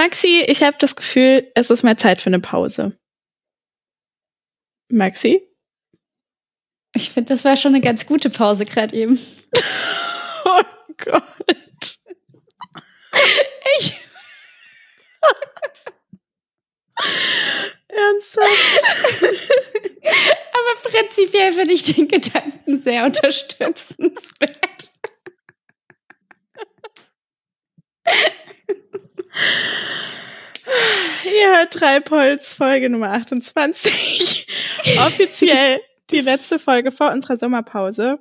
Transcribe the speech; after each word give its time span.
Maxi, 0.00 0.42
ich 0.46 0.62
habe 0.62 0.78
das 0.80 0.96
Gefühl, 0.96 1.52
es 1.54 1.68
ist 1.68 1.82
mal 1.82 1.94
Zeit 1.94 2.22
für 2.22 2.28
eine 2.28 2.40
Pause. 2.40 2.98
Maxi? 4.90 5.46
Ich 6.94 7.10
finde, 7.10 7.34
das 7.34 7.44
war 7.44 7.54
schon 7.54 7.74
eine 7.74 7.82
ganz 7.82 8.06
gute 8.06 8.30
Pause 8.30 8.64
gerade 8.64 8.96
eben. 8.96 9.18
oh 10.46 10.62
Gott. 10.96 11.98
Ich. 13.76 14.00
Ernsthaft? 17.88 19.24
Aber 20.54 20.90
prinzipiell 20.90 21.52
finde 21.52 21.74
ich 21.74 21.94
den 21.94 22.08
Gedanken 22.08 22.80
sehr 22.80 23.04
unterstützenswert. 23.04 24.90
Ihr 31.24 31.56
hört 31.56 31.72
Treibholz, 31.72 32.52
Folge 32.52 32.90
Nummer 32.90 33.12
28. 33.12 34.46
Offiziell 35.06 35.80
die 36.10 36.20
letzte 36.20 36.58
Folge 36.58 36.92
vor 36.92 37.10
unserer 37.12 37.36
Sommerpause. 37.36 38.18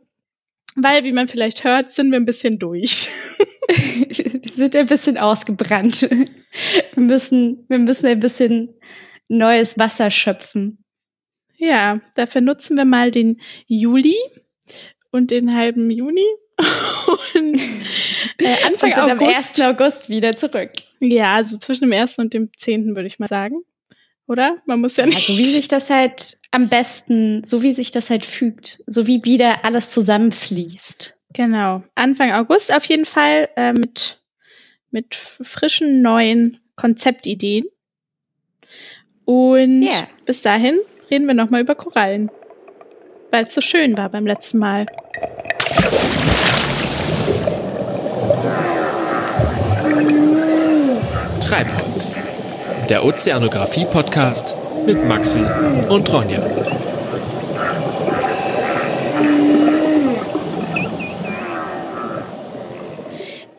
Weil, 0.76 1.04
wie 1.04 1.12
man 1.12 1.28
vielleicht 1.28 1.64
hört, 1.64 1.92
sind 1.92 2.12
wir 2.12 2.20
ein 2.20 2.26
bisschen 2.26 2.60
durch. 2.60 3.08
wir 3.68 4.52
sind 4.52 4.76
ein 4.76 4.86
bisschen 4.86 5.18
ausgebrannt. 5.18 6.02
Wir 6.02 7.04
müssen, 7.04 7.66
wir 7.68 7.80
müssen 7.80 8.08
ein 8.08 8.20
bisschen 8.20 8.76
neues 9.28 9.78
Wasser 9.78 10.12
schöpfen. 10.12 10.84
Ja, 11.58 12.00
dafür 12.16 12.42
nutzen 12.42 12.78
wir 12.78 12.86
mal 12.86 13.12
den 13.12 13.42
Juli 13.68 14.16
und 15.12 15.32
den 15.32 15.56
halben 15.56 15.92
Juni 15.92 16.26
und 17.36 17.62
äh, 18.38 18.56
Anfang 18.66 18.94
und 18.94 19.12
August. 19.12 19.60
am 19.60 19.68
1. 19.68 19.82
August 19.82 20.10
wieder 20.10 20.36
zurück. 20.36 20.72
Ja, 21.00 21.36
also 21.36 21.58
zwischen 21.58 21.90
dem 21.90 21.94
1. 21.94 22.18
und 22.18 22.34
dem 22.34 22.50
10. 22.56 22.96
würde 22.96 23.08
ich 23.08 23.20
mal 23.20 23.28
sagen. 23.28 23.64
Oder? 24.28 24.58
Man 24.66 24.82
muss 24.82 24.98
ja 24.98 25.06
nicht. 25.06 25.30
Also 25.30 25.38
wie 25.38 25.46
sich 25.46 25.68
das 25.68 25.90
halt 25.90 26.38
am 26.52 26.70
besten, 26.70 27.44
so 27.44 27.64
wie 27.64 27.74
sich 27.74 27.90
das 27.90 28.10
halt 28.10 28.26
fügt, 28.26 28.84
so 28.86 29.08
wie 29.08 29.24
wieder 29.24 29.66
alles 29.66 29.90
zusammenfließt. 29.90 31.18
Genau. 31.34 31.84
Anfang 31.96 32.32
August 32.32 32.74
auf 32.74 32.86
jeden 32.86 33.06
Fall 33.06 33.50
äh, 33.56 33.74
mit, 33.74 34.22
mit 34.92 35.16
frischen 35.16 36.02
neuen 36.02 36.60
Konzeptideen. 36.76 37.66
Und 39.26 39.84
yeah. 39.84 40.08
bis 40.26 40.42
dahin 40.42 40.80
reden 41.10 41.26
wir 41.26 41.34
nochmal 41.34 41.62
über 41.62 41.76
Korallen. 41.76 42.30
Weil 43.32 43.46
es 43.46 43.54
so 43.54 43.62
schön 43.62 43.98
war 43.98 44.10
beim 44.10 44.26
letzten 44.28 44.60
Mal. 44.60 44.88
Treibholz, 51.50 52.16
der 52.90 53.04
Ozeanographie-Podcast 53.04 54.56
mit 54.86 55.04
Maxi 55.04 55.40
und 55.90 56.14
Ronja. 56.14 56.48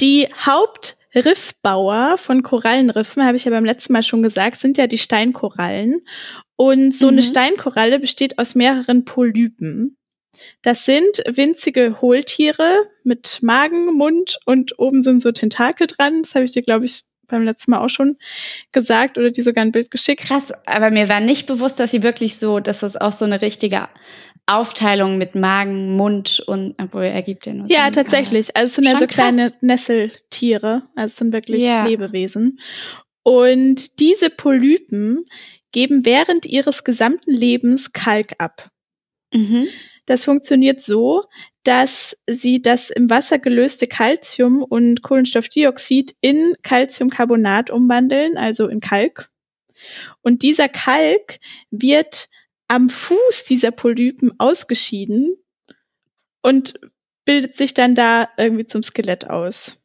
Die 0.00 0.28
Hauptriffbauer 0.46 2.16
von 2.16 2.44
Korallenriffen, 2.44 3.26
habe 3.26 3.36
ich 3.36 3.44
ja 3.44 3.50
beim 3.50 3.64
letzten 3.64 3.92
Mal 3.92 4.04
schon 4.04 4.22
gesagt, 4.22 4.60
sind 4.60 4.78
ja 4.78 4.86
die 4.86 4.96
Steinkorallen. 4.96 6.02
Und 6.54 6.94
so 6.94 7.06
mhm. 7.06 7.14
eine 7.14 7.22
Steinkoralle 7.24 7.98
besteht 7.98 8.38
aus 8.38 8.54
mehreren 8.54 9.04
Polypen. 9.04 9.96
Das 10.62 10.84
sind 10.84 11.24
winzige 11.26 12.00
Hohltiere 12.00 12.86
mit 13.02 13.40
Magen, 13.42 13.96
Mund 13.96 14.38
und 14.44 14.78
oben 14.78 15.02
sind 15.02 15.22
so 15.22 15.32
Tentakel 15.32 15.88
dran. 15.88 16.22
Das 16.22 16.36
habe 16.36 16.44
ich 16.44 16.52
dir, 16.52 16.62
glaube 16.62 16.84
ich, 16.84 17.02
beim 17.30 17.44
letzten 17.44 17.70
Mal 17.70 17.78
auch 17.78 17.88
schon 17.88 18.16
gesagt 18.72 19.18
oder 19.18 19.30
die 19.30 19.42
sogar 19.42 19.64
ein 19.64 19.72
Bild 19.72 19.90
geschickt. 19.90 20.22
Krass, 20.22 20.52
aber 20.66 20.90
mir 20.90 21.08
war 21.08 21.20
nicht 21.20 21.46
bewusst, 21.46 21.80
dass 21.80 21.90
sie 21.90 22.02
wirklich 22.02 22.36
so, 22.36 22.60
dass 22.60 22.80
das 22.80 22.96
auch 22.96 23.12
so 23.12 23.24
eine 23.24 23.42
richtige 23.42 23.88
Aufteilung 24.46 25.16
mit 25.16 25.34
Magen, 25.34 25.96
Mund 25.96 26.42
und 26.46 26.74
obwohl 26.80 27.04
er 27.04 27.22
gibt 27.22 27.46
ja 27.46 27.54
nur 27.54 27.70
Ja, 27.70 27.86
so 27.86 27.92
tatsächlich. 27.92 28.56
Also 28.56 28.66
es 28.66 28.74
sind 28.74 28.84
ja 28.84 28.98
so 28.98 29.06
kleine 29.06 29.52
Nesseltiere, 29.60 30.82
also 30.96 31.06
es 31.06 31.16
sind 31.16 31.32
wirklich 31.32 31.62
ja. 31.62 31.86
Lebewesen. 31.86 32.58
Und 33.22 34.00
diese 34.00 34.30
Polypen 34.30 35.24
geben 35.72 36.04
während 36.04 36.46
ihres 36.46 36.84
gesamten 36.84 37.32
Lebens 37.32 37.92
Kalk 37.92 38.32
ab. 38.38 38.70
Mhm. 39.32 39.68
Das 40.10 40.24
funktioniert 40.24 40.80
so, 40.80 41.26
dass 41.62 42.18
sie 42.26 42.60
das 42.60 42.90
im 42.90 43.10
Wasser 43.10 43.38
gelöste 43.38 43.86
Calcium 43.86 44.64
und 44.64 45.02
Kohlenstoffdioxid 45.02 46.16
in 46.20 46.56
Calciumcarbonat 46.64 47.70
umwandeln, 47.70 48.36
also 48.36 48.66
in 48.66 48.80
Kalk. 48.80 49.30
Und 50.20 50.42
dieser 50.42 50.68
Kalk 50.68 51.38
wird 51.70 52.28
am 52.66 52.90
Fuß 52.90 53.44
dieser 53.44 53.70
Polypen 53.70 54.32
ausgeschieden 54.40 55.36
und 56.42 56.80
bildet 57.24 57.56
sich 57.56 57.72
dann 57.72 57.94
da 57.94 58.30
irgendwie 58.36 58.66
zum 58.66 58.82
Skelett 58.82 59.30
aus. 59.30 59.80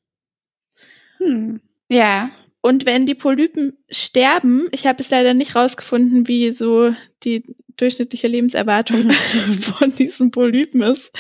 Hm. 1.20 1.62
Ja. 1.88 2.32
Und 2.66 2.88
wenn 2.88 3.06
die 3.06 3.14
Polypen 3.14 3.78
sterben, 3.92 4.70
ich 4.72 4.88
habe 4.88 5.04
es 5.04 5.12
leider 5.12 5.36
nicht 5.36 5.56
rausgefunden, 5.56 6.28
wie 6.28 6.50
so 6.50 6.96
die 7.24 7.44
durchschnittliche 7.78 8.28
Lebenserwartung 8.28 9.12
von 9.62 9.92
diesen 9.92 10.32
Polypen 10.32 10.82
ist 10.82 11.12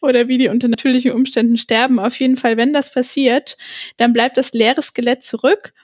oder 0.00 0.26
wie 0.26 0.38
die 0.38 0.48
unter 0.48 0.68
natürlichen 0.68 1.12
Umständen 1.12 1.58
sterben. 1.58 1.98
Auf 1.98 2.18
jeden 2.18 2.38
Fall, 2.38 2.56
wenn 2.56 2.72
das 2.72 2.90
passiert, 2.90 3.58
dann 3.98 4.14
bleibt 4.14 4.38
das 4.38 4.54
leere 4.54 4.80
Skelett 4.80 5.22
zurück 5.22 5.74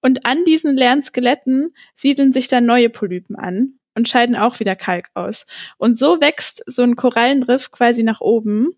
und 0.00 0.24
an 0.24 0.42
diesen 0.46 0.74
leeren 0.74 1.02
Skeletten 1.02 1.74
siedeln 1.94 2.32
sich 2.32 2.48
dann 2.48 2.64
neue 2.64 2.88
Polypen 2.88 3.36
an 3.36 3.74
und 3.94 4.08
scheiden 4.08 4.36
auch 4.36 4.58
wieder 4.58 4.74
Kalk 4.74 5.10
aus. 5.12 5.44
Und 5.76 5.98
so 5.98 6.22
wächst 6.22 6.62
so 6.64 6.80
ein 6.80 6.96
Korallenriff 6.96 7.72
quasi 7.72 8.02
nach 8.04 8.22
oben. 8.22 8.70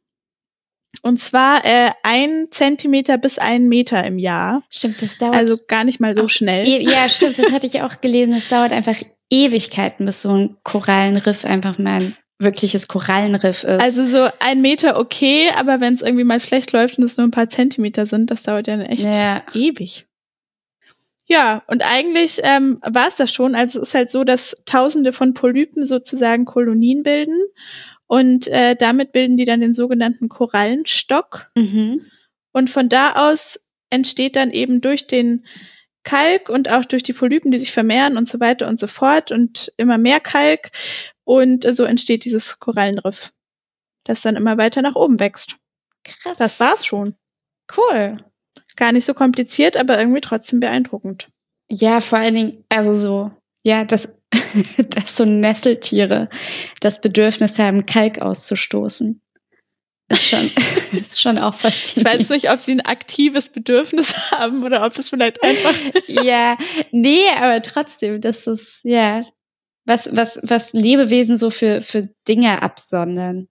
Und 1.03 1.19
zwar 1.19 1.65
äh, 1.65 1.91
ein 2.03 2.49
Zentimeter 2.51 3.19
bis 3.19 3.39
ein 3.39 3.69
Meter 3.69 4.05
im 4.05 4.19
Jahr. 4.19 4.63
Stimmt, 4.71 5.03
das 5.03 5.19
dauert. 5.19 5.35
Also 5.35 5.59
gar 5.69 5.85
nicht 5.85 6.01
mal 6.01 6.17
so 6.17 6.29
schnell. 6.29 6.67
E 6.67 6.83
ja, 6.83 7.09
stimmt, 7.09 7.39
das 7.39 7.53
hatte 7.53 7.67
ich 7.67 7.83
auch 7.83 8.01
gelesen. 8.01 8.35
Es 8.35 8.49
dauert 8.49 8.73
einfach 8.73 8.97
Ewigkeiten, 9.31 10.07
bis 10.07 10.23
so 10.23 10.33
ein 10.37 10.57
Korallenriff 10.63 11.45
einfach 11.45 11.79
mal 11.79 12.01
ein 12.01 12.17
wirkliches 12.39 12.89
Korallenriff 12.89 13.65
ist. 13.65 13.81
Also 13.81 14.05
so 14.05 14.29
ein 14.41 14.61
Meter 14.61 14.99
okay, 14.99 15.51
aber 15.57 15.81
wenn 15.81 15.95
es 15.95 16.03
irgendwie 16.03 16.25
mal 16.25 16.41
schlecht 16.41 16.73
läuft 16.73 16.99
und 16.99 17.05
es 17.05 17.17
nur 17.17 17.27
ein 17.27 17.33
paar 17.33 17.49
Zentimeter 17.49 18.07
sind, 18.07 18.31
das 18.31 18.43
dauert 18.43 18.67
ja 18.67 18.81
echt 18.81 19.05
ja. 19.05 19.43
ewig. 19.55 20.07
Ja, 21.27 21.63
und 21.69 21.83
eigentlich 21.83 22.41
ähm, 22.43 22.79
war 22.83 23.09
es 23.09 23.17
das 23.17 23.33
schon. 23.33 23.55
Also 23.55 23.81
es 23.81 23.89
ist 23.89 23.95
halt 23.95 24.11
so, 24.11 24.25
dass 24.25 24.57
Tausende 24.67 25.13
von 25.13 25.33
Polypen 25.33 25.87
sozusagen 25.87 26.45
Kolonien 26.45 27.03
bilden 27.03 27.41
und 28.15 28.47
äh, 28.47 28.77
damit 28.77 29.11
bilden 29.11 29.37
die 29.37 29.45
dann 29.45 29.61
den 29.61 29.75
sogenannten 29.75 30.29
Korallenstock. 30.29 31.51
Mhm. 31.57 32.07
Und 32.53 32.71
von 32.71 32.89
da 32.89 33.29
aus 33.29 33.67
entsteht 33.91 34.37
dann 34.37 34.53
eben 34.53 34.81
durch 34.81 35.09
den 35.09 35.45
Kalk 36.05 36.49
und 36.49 36.71
auch 36.71 36.85
durch 36.85 37.03
die 37.03 37.13
Polypen, 37.13 37.51
die 37.51 37.59
sich 37.59 37.73
vermehren 37.73 38.17
und 38.17 38.29
so 38.29 38.39
weiter 38.39 38.69
und 38.69 38.79
so 38.79 38.87
fort 38.87 39.33
und 39.33 39.73
immer 39.79 39.99
mehr 39.99 40.21
Kalk. 40.21 40.71
Und 41.25 41.67
so 41.77 41.83
entsteht 41.83 42.25
dieses 42.25 42.61
Korallenriff, 42.61 43.33
das 44.05 44.21
dann 44.21 44.37
immer 44.37 44.59
weiter 44.59 44.81
nach 44.81 44.95
oben 44.95 45.19
wächst. 45.19 45.57
Krass. 46.05 46.39
Das 46.39 46.61
war's 46.61 46.87
schon. 46.87 47.17
Cool. 47.77 48.19
Gar 48.77 48.93
nicht 48.93 49.07
so 49.07 49.15
kompliziert, 49.15 49.77
aber 49.77 49.99
irgendwie 49.99 50.21
trotzdem 50.21 50.61
beeindruckend. 50.61 51.31
Ja, 51.69 51.99
vor 51.99 52.19
allen 52.19 52.37
Dingen, 52.37 52.65
also 52.69 52.93
so, 52.93 53.33
ja, 53.65 53.85
dass, 53.85 54.17
dass 54.91 55.17
so 55.17 55.25
Nesseltiere 55.25 56.29
das 56.81 57.01
Bedürfnis 57.01 57.59
haben, 57.59 57.87
Kalk 57.87 58.21
auszustoßen. 58.21 59.21
Ist 60.09 60.29
schon, 60.29 60.51
ist 60.93 61.21
schon 61.21 61.39
auch 61.39 61.55
faszinierend. 61.55 62.15
Ich 62.15 62.21
weiß 62.21 62.29
nicht, 62.31 62.51
ob 62.51 62.61
sie 62.61 62.73
ein 62.73 62.83
aktives 62.83 63.49
Bedürfnis 63.49 64.15
haben 64.31 64.63
oder 64.63 64.85
ob 64.85 64.99
es 64.99 65.11
vielleicht 65.11 65.43
einfach. 65.43 65.75
ja, 66.07 66.59
nee, 66.91 67.29
aber 67.37 67.63
trotzdem, 67.63 68.21
das 68.21 68.47
ist, 68.47 68.81
ja, 68.85 69.25
was, 69.87 70.15
was, 70.15 70.41
was 70.43 70.73
Lebewesen 70.73 71.37
so 71.37 71.51
für, 71.51 71.83
für 71.83 72.09
Dinge 72.29 72.63
absondern. 72.63 73.49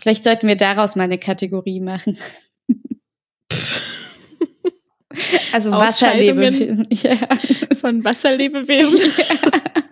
Vielleicht 0.00 0.24
sollten 0.24 0.48
wir 0.48 0.56
daraus 0.56 0.96
mal 0.96 1.04
eine 1.04 1.18
Kategorie 1.18 1.80
machen. 1.80 2.18
also 5.52 5.70
Wasserlebewesen. 5.70 6.88
Ja. 6.90 7.16
Von 7.76 8.02
Wasserlebewesen. 8.02 9.12
Ja. 9.16 9.82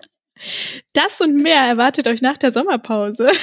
Das 0.93 1.21
und 1.21 1.37
mehr 1.37 1.63
erwartet 1.63 2.07
euch 2.07 2.23
nach 2.23 2.39
der 2.39 2.53
Sommerpause. 2.53 3.29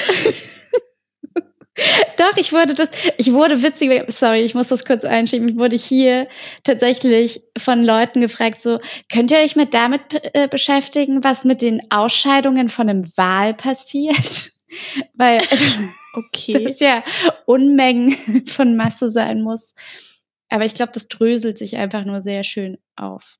Doch, 2.18 2.36
ich 2.38 2.54
wurde 2.54 2.74
das, 2.74 2.90
ich 3.18 3.32
wurde 3.34 3.62
witzig, 3.62 4.06
sorry, 4.08 4.42
ich 4.42 4.56
muss 4.56 4.70
das 4.70 4.84
kurz 4.84 5.06
einschieben, 5.06 5.48
ich 5.50 5.58
wurde 5.58 5.76
hier 5.76 6.28
tatsächlich 6.64 7.44
von 7.56 7.84
Leuten 7.84 8.22
gefragt, 8.22 8.64
so, 8.64 8.80
könnt 9.12 9.30
ihr 9.30 9.38
euch 9.38 9.56
mit 9.56 9.76
damit 9.76 10.02
äh, 10.34 10.48
beschäftigen, 10.48 11.24
was 11.24 11.46
mit 11.46 11.62
den 11.62 11.82
Ausscheidungen 11.92 12.70
von 12.70 12.90
einem 12.90 13.12
Wal 13.16 13.54
passiert? 13.54 14.52
Weil 15.14 15.40
okay. 16.14 16.64
das 16.64 16.80
ja 16.80 17.04
Unmengen 17.46 18.12
von 18.48 18.76
Masse 18.76 19.10
sein 19.10 19.42
muss. 19.42 19.76
Aber 20.50 20.66
ich 20.66 20.74
glaube, 20.74 20.94
das 20.94 21.08
dröselt 21.08 21.58
sich 21.58 21.78
einfach 21.78 22.06
nur 22.06 22.22
sehr 22.22 22.44
schön 22.44 22.78
auf. 22.96 23.38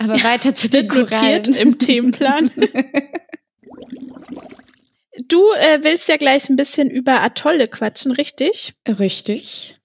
Aber 0.00 0.14
weiter 0.24 0.54
zu 0.54 0.70
den 0.70 0.88
Korallen. 0.88 1.54
im 1.54 1.78
Themenplan. 1.78 2.50
du 5.28 5.44
äh, 5.52 5.80
willst 5.82 6.08
ja 6.08 6.16
gleich 6.16 6.48
ein 6.48 6.56
bisschen 6.56 6.90
über 6.90 7.20
Atolle 7.20 7.68
quatschen, 7.68 8.12
richtig? 8.12 8.72
Richtig. 8.88 9.76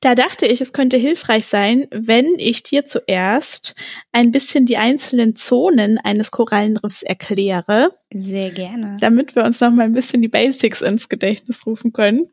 Da 0.00 0.14
dachte 0.14 0.44
ich, 0.44 0.60
es 0.60 0.74
könnte 0.74 0.98
hilfreich 0.98 1.46
sein, 1.46 1.86
wenn 1.90 2.34
ich 2.36 2.62
dir 2.62 2.84
zuerst 2.84 3.74
ein 4.10 4.32
bisschen 4.32 4.66
die 4.66 4.76
einzelnen 4.76 5.34
Zonen 5.34 5.96
eines 5.98 6.30
Korallenriffs 6.30 7.02
erkläre. 7.02 7.96
Sehr 8.12 8.50
gerne. 8.50 8.98
Damit 9.00 9.34
wir 9.34 9.44
uns 9.44 9.60
noch 9.60 9.70
mal 9.70 9.84
ein 9.84 9.94
bisschen 9.94 10.20
die 10.20 10.28
Basics 10.28 10.82
ins 10.82 11.08
Gedächtnis 11.08 11.64
rufen 11.64 11.94
können. 11.94 12.28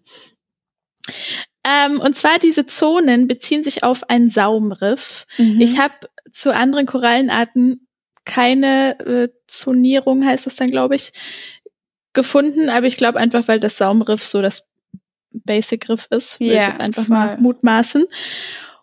Ähm, 1.66 2.00
und 2.00 2.18
zwar 2.18 2.40
diese 2.40 2.66
Zonen 2.66 3.28
beziehen 3.28 3.64
sich 3.64 3.84
auf 3.84 4.10
ein 4.10 4.30
Saumriff. 4.30 5.26
Mhm. 5.38 5.62
Ich 5.62 5.80
habe 5.80 5.94
zu 6.32 6.54
anderen 6.54 6.86
Korallenarten 6.86 7.88
keine 8.26 9.00
äh, 9.00 9.30
Zonierung, 9.48 10.26
heißt 10.26 10.46
das 10.46 10.56
dann, 10.56 10.70
glaube 10.70 10.96
ich, 10.96 11.12
gefunden. 12.14 12.70
Aber 12.70 12.86
ich 12.86 12.98
glaube 12.98 13.20
einfach, 13.20 13.48
weil 13.48 13.60
das 13.60 13.78
Saumriff 13.78 14.26
so 14.26 14.42
das 14.42 14.68
Basic-Riff 15.32 16.08
ist, 16.12 16.40
würde 16.40 16.56
ja, 16.56 16.62
ich 16.62 16.68
jetzt 16.68 16.82
einfach 16.82 17.06
voll. 17.06 17.16
mal 17.16 17.38
mutmaßen. 17.38 18.06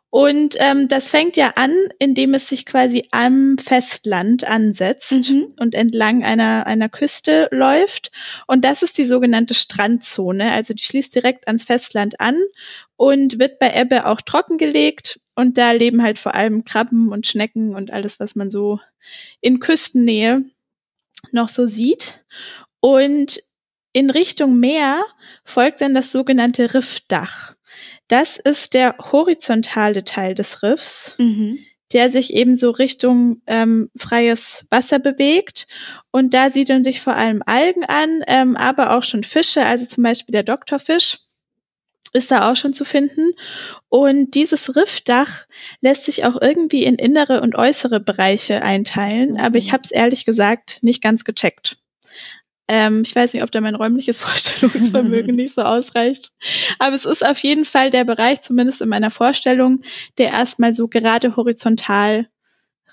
Und 0.09 0.57
ähm, 0.61 0.89
das 0.89 1.11
fängt 1.11 1.37
ja 1.37 1.53
an, 1.57 1.75
indem 1.99 2.33
es 2.35 2.49
sich 2.49 2.65
quasi 2.65 3.07
am 3.11 3.59
Festland 3.59 4.45
ansetzt 4.45 5.31
mhm. 5.31 5.53
und 5.59 5.75
entlang 5.75 6.25
einer, 6.25 6.67
einer 6.67 6.89
Küste 6.89 7.49
läuft. 7.51 8.13
Und 8.47 8.65
das 8.65 8.83
ist 8.83 8.97
die 8.99 9.05
sogenannte 9.05 9.53
Strandzone. 9.53 10.53
Also 10.53 10.73
die 10.73 10.85
schließt 10.85 11.15
direkt 11.15 11.49
ans 11.49 11.65
Festland 11.65 12.21
an 12.21 12.39
und 12.97 13.39
wird 13.39 13.59
bei 13.59 13.75
Ebbe 13.75 14.07
auch 14.07 14.21
trockengelegt. 14.23 15.21
Und 15.37 15.59
da 15.59 15.71
leben 15.73 16.03
halt 16.03 16.19
vor 16.19 16.35
allem 16.35 16.65
Krabben 16.65 17.13
und 17.13 17.27
Schnecken 17.27 17.77
und 17.77 17.93
alles, 17.93 18.19
was 18.19 18.35
man 18.35 18.51
so 18.51 18.81
in 19.41 19.61
Küstennähe 19.61 20.45
noch 21.31 21.51
so 21.51 21.67
sieht. 21.67 22.25
Und 22.81 23.41
in 23.93 24.11
Richtung 24.11 24.59
Meer 24.59 25.05
folgt 25.45 25.83
dann 25.83 25.95
das 25.95 26.11
sogenannte 26.11 26.75
Riffdach. 26.75 27.55
Das 28.09 28.39
ist 28.39 28.75
der 28.75 28.97
horizontale 29.13 30.05
Teil 30.05 30.35
des 30.35 30.63
Riffs, 30.63 31.15
mhm. 31.19 31.59
der 31.93 32.11
sich 32.11 32.33
eben 32.33 32.57
so 32.57 32.71
Richtung 32.71 33.43
ähm, 33.47 33.91
freies 33.97 34.65
Wasser 34.71 34.99
bewegt. 34.99 35.67
Und 36.11 36.33
da 36.33 36.51
siedeln 36.51 36.83
sich 36.83 37.01
vor 37.01 37.15
allem 37.15 37.43
Algen 37.45 37.85
an, 37.85 38.23
ähm, 38.27 38.57
aber 38.57 38.97
auch 38.97 39.03
schon 39.03 39.25
Fische, 39.25 39.65
also 39.65 39.85
zum 39.87 40.03
Beispiel 40.03 40.33
der 40.33 40.45
Doktorfisch 40.45 41.19
ist 42.13 42.31
da 42.31 42.51
auch 42.51 42.57
schon 42.57 42.73
zu 42.73 42.85
finden. 42.85 43.33
Und 43.89 44.35
dieses 44.35 44.77
Riffdach 44.77 45.47
lässt 45.81 46.05
sich 46.05 46.25
auch 46.25 46.41
irgendwie 46.41 46.85
in 46.85 46.97
innere 46.97 47.41
und 47.41 47.55
äußere 47.55 48.01
Bereiche 48.01 48.63
einteilen, 48.63 49.33
mhm. 49.33 49.41
aber 49.41 49.57
ich 49.59 49.73
habe 49.73 49.83
es 49.85 49.91
ehrlich 49.91 50.25
gesagt 50.25 50.79
nicht 50.83 51.03
ganz 51.03 51.25
gecheckt. 51.25 51.79
Ähm, 52.69 53.03
ich 53.05 53.15
weiß 53.15 53.33
nicht, 53.33 53.45
ob 53.45 53.51
da 53.53 53.61
mein 53.61 53.77
räumliches 53.77 54.19
Vorstellungsvermögen 54.21 55.37
nicht 55.37 55.55
so 55.55 55.63
ausreicht. 55.63 56.33
Aber 56.79 56.95
es 56.95 57.05
ist 57.05 57.25
auf 57.25 57.39
jeden 57.39 57.65
Fall 57.65 57.91
der 57.91 58.05
Bereich, 58.05 58.43
zumindest 58.43 58.83
in 58.83 58.89
meiner 58.89 59.11
Vorstellung, 59.11 59.83
der 60.19 60.31
erstmal 60.31 60.75
so 60.75 60.89
gerade 60.89 61.37
horizontal 61.37 62.29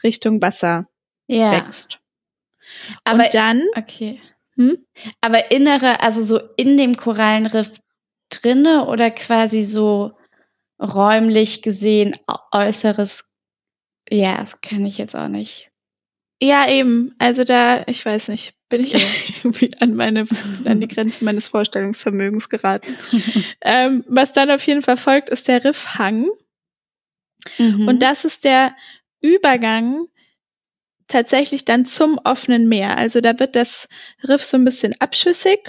Richtung 0.03 0.41
Wasser 0.41 0.87
ja. 1.27 1.51
wächst. 1.51 1.99
Aber 3.03 3.25
Und 3.25 3.33
dann. 3.33 3.63
Okay. 3.75 4.21
Hm? 4.55 4.77
Aber 5.21 5.51
innere, 5.51 6.01
also 6.01 6.23
so 6.23 6.39
in 6.57 6.77
dem 6.77 6.95
Korallenriff 6.95 7.71
drinne 8.41 8.87
oder 8.87 9.11
quasi 9.11 9.61
so 9.61 10.13
räumlich 10.79 11.61
gesehen 11.61 12.13
äußeres, 12.51 13.31
ja, 14.09 14.37
das 14.37 14.61
kann 14.61 14.85
ich 14.85 14.97
jetzt 14.97 15.15
auch 15.15 15.27
nicht. 15.27 15.69
Ja, 16.41 16.67
eben. 16.67 17.15
Also 17.19 17.45
da, 17.45 17.83
ich 17.87 18.05
weiß 18.05 18.27
nicht, 18.27 18.53
bin 18.67 18.81
ich 18.81 18.93
irgendwie 19.37 19.71
an 19.79 19.93
meine, 19.93 20.25
an 20.65 20.81
die 20.81 20.87
Grenzen 20.87 21.25
meines 21.25 21.47
Vorstellungsvermögens 21.47 22.49
geraten. 22.49 22.93
ähm, 23.61 24.03
was 24.07 24.33
dann 24.33 24.51
auf 24.51 24.65
jeden 24.67 24.81
Fall 24.81 24.97
folgt, 24.97 25.29
ist 25.29 25.47
der 25.47 25.63
Riffhang. 25.63 26.27
Mhm. 27.57 27.87
Und 27.87 28.01
das 28.01 28.25
ist 28.25 28.43
der 28.43 28.75
Übergang 29.21 30.07
tatsächlich 31.07 31.63
dann 31.63 31.85
zum 31.85 32.19
offenen 32.23 32.67
Meer. 32.67 32.97
Also 32.97 33.21
da 33.21 33.39
wird 33.39 33.55
das 33.55 33.87
Riff 34.27 34.43
so 34.43 34.57
ein 34.57 34.65
bisschen 34.65 34.99
abschüssig. 34.99 35.59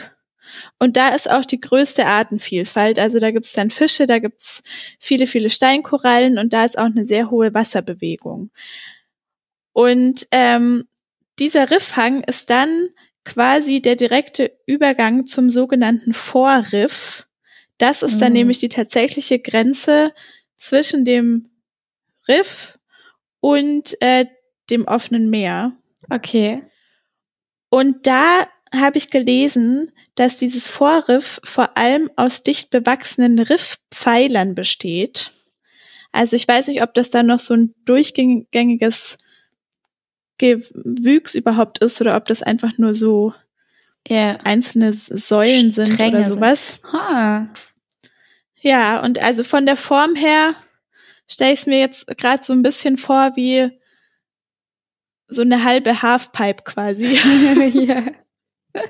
Und 0.78 0.96
da 0.96 1.10
ist 1.10 1.30
auch 1.30 1.44
die 1.44 1.60
größte 1.60 2.06
Artenvielfalt. 2.06 2.98
Also 2.98 3.18
da 3.18 3.30
gibt 3.30 3.46
es 3.46 3.52
dann 3.52 3.70
Fische, 3.70 4.06
da 4.06 4.18
gibt 4.18 4.40
es 4.40 4.62
viele, 4.98 5.26
viele 5.26 5.50
Steinkorallen 5.50 6.38
und 6.38 6.52
da 6.52 6.64
ist 6.64 6.78
auch 6.78 6.84
eine 6.84 7.04
sehr 7.04 7.30
hohe 7.30 7.54
Wasserbewegung. 7.54 8.50
Und 9.72 10.26
ähm, 10.30 10.86
dieser 11.38 11.70
Riffhang 11.70 12.22
ist 12.24 12.50
dann 12.50 12.88
quasi 13.24 13.80
der 13.80 13.96
direkte 13.96 14.52
Übergang 14.66 15.26
zum 15.26 15.50
sogenannten 15.50 16.14
Vorriff. 16.14 17.26
Das 17.78 18.02
ist 18.02 18.20
dann 18.20 18.32
mhm. 18.32 18.38
nämlich 18.38 18.60
die 18.60 18.68
tatsächliche 18.68 19.38
Grenze 19.38 20.12
zwischen 20.56 21.04
dem 21.04 21.50
Riff 22.28 22.78
und 23.40 24.00
äh, 24.00 24.26
dem 24.70 24.86
offenen 24.86 25.28
Meer. 25.28 25.72
Okay. 26.10 26.62
Und 27.68 28.06
da 28.06 28.46
habe 28.80 28.98
ich 28.98 29.10
gelesen, 29.10 29.92
dass 30.14 30.36
dieses 30.36 30.68
Vorriff 30.68 31.40
vor 31.44 31.76
allem 31.76 32.10
aus 32.16 32.42
dicht 32.42 32.70
bewachsenen 32.70 33.38
Rifffeilern 33.38 34.54
besteht. 34.54 35.32
Also 36.12 36.36
ich 36.36 36.46
weiß 36.46 36.68
nicht, 36.68 36.82
ob 36.82 36.94
das 36.94 37.10
dann 37.10 37.26
noch 37.26 37.38
so 37.38 37.54
ein 37.54 37.74
durchgängiges 37.84 39.18
Gewüchs 40.38 41.34
überhaupt 41.34 41.78
ist 41.78 42.00
oder 42.00 42.16
ob 42.16 42.26
das 42.26 42.42
einfach 42.42 42.78
nur 42.78 42.94
so 42.94 43.34
yeah. 44.08 44.38
einzelne 44.44 44.92
Säulen 44.92 45.72
Stränge 45.72 45.86
sind 45.86 46.14
oder 46.14 46.24
sowas. 46.24 46.78
Ha. 46.92 47.48
Ja, 48.60 49.00
und 49.00 49.22
also 49.22 49.44
von 49.44 49.66
der 49.66 49.76
Form 49.76 50.14
her 50.14 50.54
stelle 51.28 51.52
ich 51.52 51.60
es 51.60 51.66
mir 51.66 51.78
jetzt 51.78 52.06
gerade 52.16 52.42
so 52.42 52.52
ein 52.52 52.62
bisschen 52.62 52.96
vor 52.96 53.32
wie 53.36 53.70
so 55.28 55.42
eine 55.42 55.64
halbe 55.64 56.02
Halfpipe 56.02 56.62
quasi. 56.64 57.18
ja. 57.86 58.04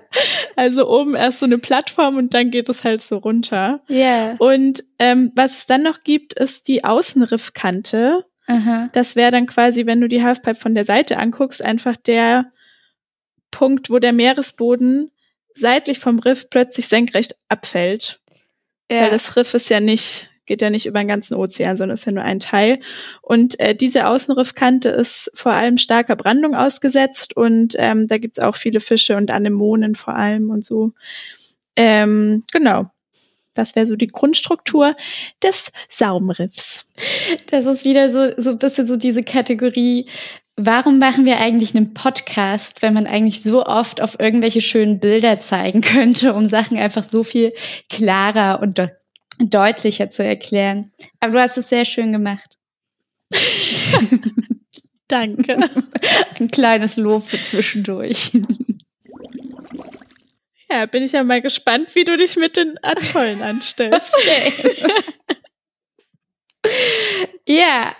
Also 0.56 0.88
oben 0.88 1.14
erst 1.14 1.40
so 1.40 1.46
eine 1.46 1.58
Plattform 1.58 2.16
und 2.16 2.32
dann 2.32 2.50
geht 2.50 2.68
es 2.68 2.84
halt 2.84 3.02
so 3.02 3.18
runter. 3.18 3.82
Ja. 3.88 3.96
Yeah. 3.96 4.36
Und 4.38 4.84
ähm, 4.98 5.32
was 5.34 5.58
es 5.58 5.66
dann 5.66 5.82
noch 5.82 6.04
gibt, 6.04 6.34
ist 6.34 6.68
die 6.68 6.84
Außenriffkante. 6.84 8.24
Aha. 8.46 8.88
Das 8.92 9.16
wäre 9.16 9.32
dann 9.32 9.46
quasi, 9.46 9.86
wenn 9.86 10.00
du 10.00 10.08
die 10.08 10.22
Halfpipe 10.22 10.60
von 10.60 10.74
der 10.74 10.84
Seite 10.84 11.18
anguckst, 11.18 11.62
einfach 11.62 11.96
der 11.96 12.52
Punkt, 13.50 13.90
wo 13.90 13.98
der 13.98 14.12
Meeresboden 14.12 15.10
seitlich 15.54 15.98
vom 15.98 16.18
Riff 16.18 16.50
plötzlich 16.50 16.88
senkrecht 16.88 17.36
abfällt. 17.48 18.20
Ja. 18.90 19.02
Weil 19.02 19.10
das 19.10 19.36
Riff 19.36 19.54
ist 19.54 19.70
ja 19.70 19.80
nicht, 19.80 20.30
geht 20.46 20.62
ja 20.62 20.70
nicht 20.70 20.86
über 20.86 20.98
den 20.98 21.08
ganzen 21.08 21.34
Ozean, 21.34 21.76
sondern 21.76 21.94
ist 21.94 22.04
ja 22.04 22.12
nur 22.12 22.24
ein 22.24 22.40
Teil. 22.40 22.80
Und 23.22 23.58
äh, 23.60 23.74
diese 23.74 24.06
Außenriffkante 24.06 24.88
ist 24.88 25.30
vor 25.34 25.52
allem 25.52 25.78
starker 25.78 26.16
Brandung 26.16 26.54
ausgesetzt 26.54 27.36
und 27.36 27.74
ähm, 27.78 28.08
da 28.08 28.18
gibt's 28.18 28.38
auch 28.38 28.56
viele 28.56 28.80
Fische 28.80 29.16
und 29.16 29.30
Anemonen 29.30 29.94
vor 29.94 30.14
allem 30.14 30.50
und 30.50 30.64
so. 30.64 30.92
Ähm, 31.76 32.44
genau. 32.52 32.86
Das 33.54 33.76
wäre 33.76 33.86
so 33.86 33.94
die 33.96 34.08
Grundstruktur 34.08 34.96
des 35.42 35.70
Saumriffs. 35.88 36.86
Das 37.50 37.66
ist 37.66 37.84
wieder 37.84 38.10
so, 38.10 38.32
so 38.36 38.50
ein 38.50 38.58
bisschen 38.58 38.86
so 38.86 38.96
diese 38.96 39.22
Kategorie. 39.22 40.08
Warum 40.56 40.98
machen 40.98 41.24
wir 41.24 41.38
eigentlich 41.38 41.74
einen 41.74 41.94
Podcast, 41.94 42.82
wenn 42.82 42.94
man 42.94 43.06
eigentlich 43.06 43.42
so 43.42 43.64
oft 43.64 44.00
auf 44.00 44.18
irgendwelche 44.18 44.60
schönen 44.60 44.98
Bilder 44.98 45.38
zeigen 45.38 45.80
könnte, 45.82 46.34
um 46.34 46.46
Sachen 46.46 46.76
einfach 46.76 47.04
so 47.04 47.22
viel 47.22 47.52
klarer 47.88 48.60
und 48.60 48.78
deutlicher 49.38 50.10
zu 50.10 50.24
erklären? 50.24 50.92
Aber 51.20 51.32
du 51.32 51.40
hast 51.40 51.56
es 51.56 51.68
sehr 51.68 51.84
schön 51.84 52.12
gemacht. 52.12 52.58
Danke. 55.08 55.58
Ein 56.38 56.50
kleines 56.50 56.96
Lob 56.96 57.24
für 57.24 57.42
zwischendurch. 57.42 58.32
Ja, 60.70 60.86
bin 60.86 61.04
ich 61.04 61.12
ja 61.12 61.22
mal 61.22 61.42
gespannt, 61.42 61.94
wie 61.94 62.04
du 62.04 62.16
dich 62.16 62.36
mit 62.36 62.56
den 62.56 62.78
Atollen 62.82 63.42
anstellst. 63.42 64.16
Ja. 67.46 67.94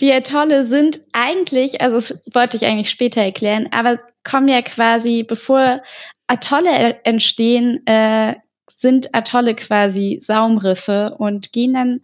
Die 0.00 0.12
Atolle 0.12 0.64
sind 0.64 1.06
eigentlich, 1.12 1.80
also 1.80 1.96
das 1.96 2.24
wollte 2.34 2.56
ich 2.56 2.66
eigentlich 2.66 2.90
später 2.90 3.22
erklären, 3.22 3.68
aber 3.70 3.96
kommen 4.24 4.48
ja 4.48 4.60
quasi, 4.60 5.22
bevor 5.22 5.80
Atolle 6.26 7.00
entstehen, 7.04 7.86
äh, 7.86 8.34
sind 8.80 9.14
Atolle 9.14 9.54
quasi 9.54 10.18
Saumriffe 10.20 11.14
und 11.18 11.52
gehen 11.52 11.74
dann 11.74 12.00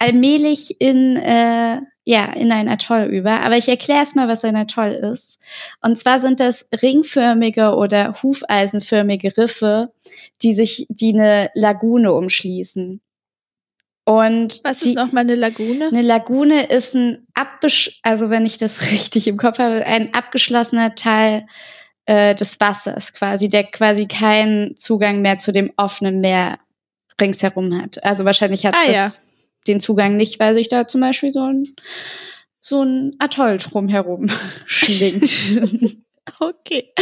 allmählich 0.00 0.80
in, 0.80 1.16
äh, 1.16 1.80
ja, 2.04 2.32
in 2.32 2.50
ein 2.50 2.68
Atoll 2.68 3.04
über. 3.04 3.40
Aber 3.42 3.56
ich 3.56 3.68
erkläre 3.68 4.00
erstmal, 4.00 4.26
was 4.26 4.44
ein 4.44 4.56
Atoll 4.56 4.90
ist. 4.90 5.40
Und 5.82 5.96
zwar 5.96 6.18
sind 6.18 6.40
das 6.40 6.68
ringförmige 6.82 7.74
oder 7.76 8.14
hufeisenförmige 8.22 9.36
Riffe, 9.38 9.92
die 10.42 10.54
sich, 10.54 10.86
die 10.88 11.14
eine 11.14 11.50
Lagune 11.54 12.12
umschließen. 12.12 13.00
Und 14.04 14.60
was 14.64 14.82
ist 14.82 14.94
nochmal 14.94 15.24
eine 15.24 15.34
Lagune? 15.36 15.88
Eine 15.88 16.02
Lagune 16.02 16.66
ist 16.66 16.94
ein 16.94 17.26
abgesch 17.34 17.98
also 18.02 18.30
wenn 18.30 18.46
ich 18.46 18.58
das 18.58 18.90
richtig 18.90 19.28
im 19.28 19.36
Kopf 19.36 19.58
habe, 19.58 19.84
ein 19.86 20.12
abgeschlossener 20.12 20.96
Teil 20.96 21.46
äh, 22.06 22.34
des 22.34 22.58
Wassers 22.60 23.12
quasi, 23.12 23.48
der 23.48 23.64
quasi 23.64 24.06
keinen 24.06 24.76
Zugang 24.76 25.20
mehr 25.20 25.38
zu 25.38 25.52
dem 25.52 25.72
offenen 25.76 26.20
Meer 26.20 26.58
ringsherum 27.20 27.80
hat. 27.80 28.02
Also 28.04 28.24
wahrscheinlich 28.24 28.64
hat 28.64 28.74
ah, 28.74 28.86
das 28.86 28.96
ja. 28.96 29.32
den 29.66 29.80
Zugang 29.80 30.16
nicht, 30.16 30.38
weil 30.38 30.54
sich 30.54 30.68
da 30.68 30.86
zum 30.86 31.00
Beispiel 31.00 31.32
so 31.32 31.42
ein 31.42 31.74
so 32.60 32.82
ein 32.82 33.14
Atoll 33.18 33.58
drumherum 33.58 34.26
schlingt. 34.66 35.30
okay. 36.40 36.92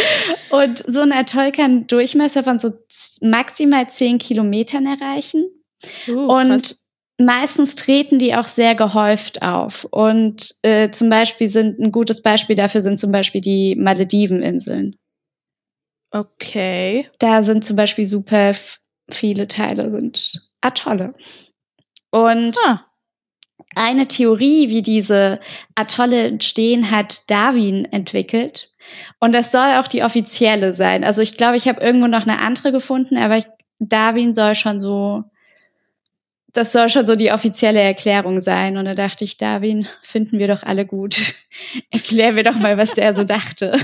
Und 0.51 0.79
so 0.79 1.01
ein 1.01 1.13
Atoll 1.13 1.53
kann 1.53 1.87
Durchmesser 1.87 2.45
von 2.45 2.59
so 2.59 2.73
maximal 3.21 3.89
zehn 3.89 4.19
Kilometern 4.19 4.87
erreichen. 4.87 5.47
Uh, 6.09 6.33
und. 6.33 6.84
Meistens 7.19 7.75
treten 7.75 8.19
die 8.19 8.35
auch 8.35 8.45
sehr 8.45 8.75
gehäuft 8.75 9.43
auf. 9.43 9.85
Und 9.91 10.55
äh, 10.63 10.91
zum 10.91 11.11
Beispiel 11.11 11.49
sind 11.49 11.79
ein 11.79 11.93
gutes 11.93 12.23
Beispiel 12.23 12.57
dafür 12.57 12.81
sind 12.81 12.99
zum 12.99 13.13
Beispiel 13.13 13.41
die 13.41 13.77
Malediveninseln. 13.77 14.97
Okay. 16.11 17.09
Da 17.19 17.43
sind 17.43 17.65
zum 17.65 17.77
Beispiel 17.77 18.07
super 18.07 18.53
viele 19.11 19.49
Teile 19.49 19.91
sind 19.91 20.49
Atolle. 20.61 21.15
Und 22.11 22.57
ah. 22.67 22.85
eine 23.75 24.07
Theorie, 24.07 24.71
wie 24.71 24.83
diese 24.83 25.41
Atolle 25.75 26.29
entstehen, 26.29 26.91
hat 26.91 27.29
Darwin 27.31 27.85
entwickelt. 27.87 28.71
Und 29.21 29.35
das 29.35 29.53
soll 29.53 29.75
auch 29.79 29.89
die 29.89 30.05
offizielle 30.05 30.73
sein. 30.73 31.05
Also 31.05 31.21
ich 31.21 31.37
glaube, 31.37 31.57
ich 31.57 31.69
habe 31.69 31.81
irgendwo 31.83 32.07
noch 32.07 32.27
eine 32.27 32.39
andere 32.39 32.73
gefunden, 32.73 33.17
aber 33.17 33.39
ich, 33.39 33.47
Darwin 33.79 34.35
soll 34.35 34.55
schon 34.55 34.79
so, 34.79 35.25
das 36.55 36.73
soll 36.73 36.89
schon 36.89 37.07
so 37.07 37.17
die 37.17 37.33
offizielle 37.33 37.81
Erklärung 37.81 38.41
sein. 38.41 38.77
Und 38.77 38.87
da 38.87 38.95
dachte 38.95 39.25
ich, 39.25 39.37
Darwin, 39.37 39.87
finden 40.03 40.39
wir 40.39 40.49
doch 40.49 40.63
alle 40.63 40.87
gut. 40.87 41.35
Erklär 41.91 42.33
mir 42.33 42.45
doch 42.45 42.57
mal, 42.57 42.79
was 42.79 42.95
der 42.95 43.15
so 43.15 43.25
dachte. 43.25 43.77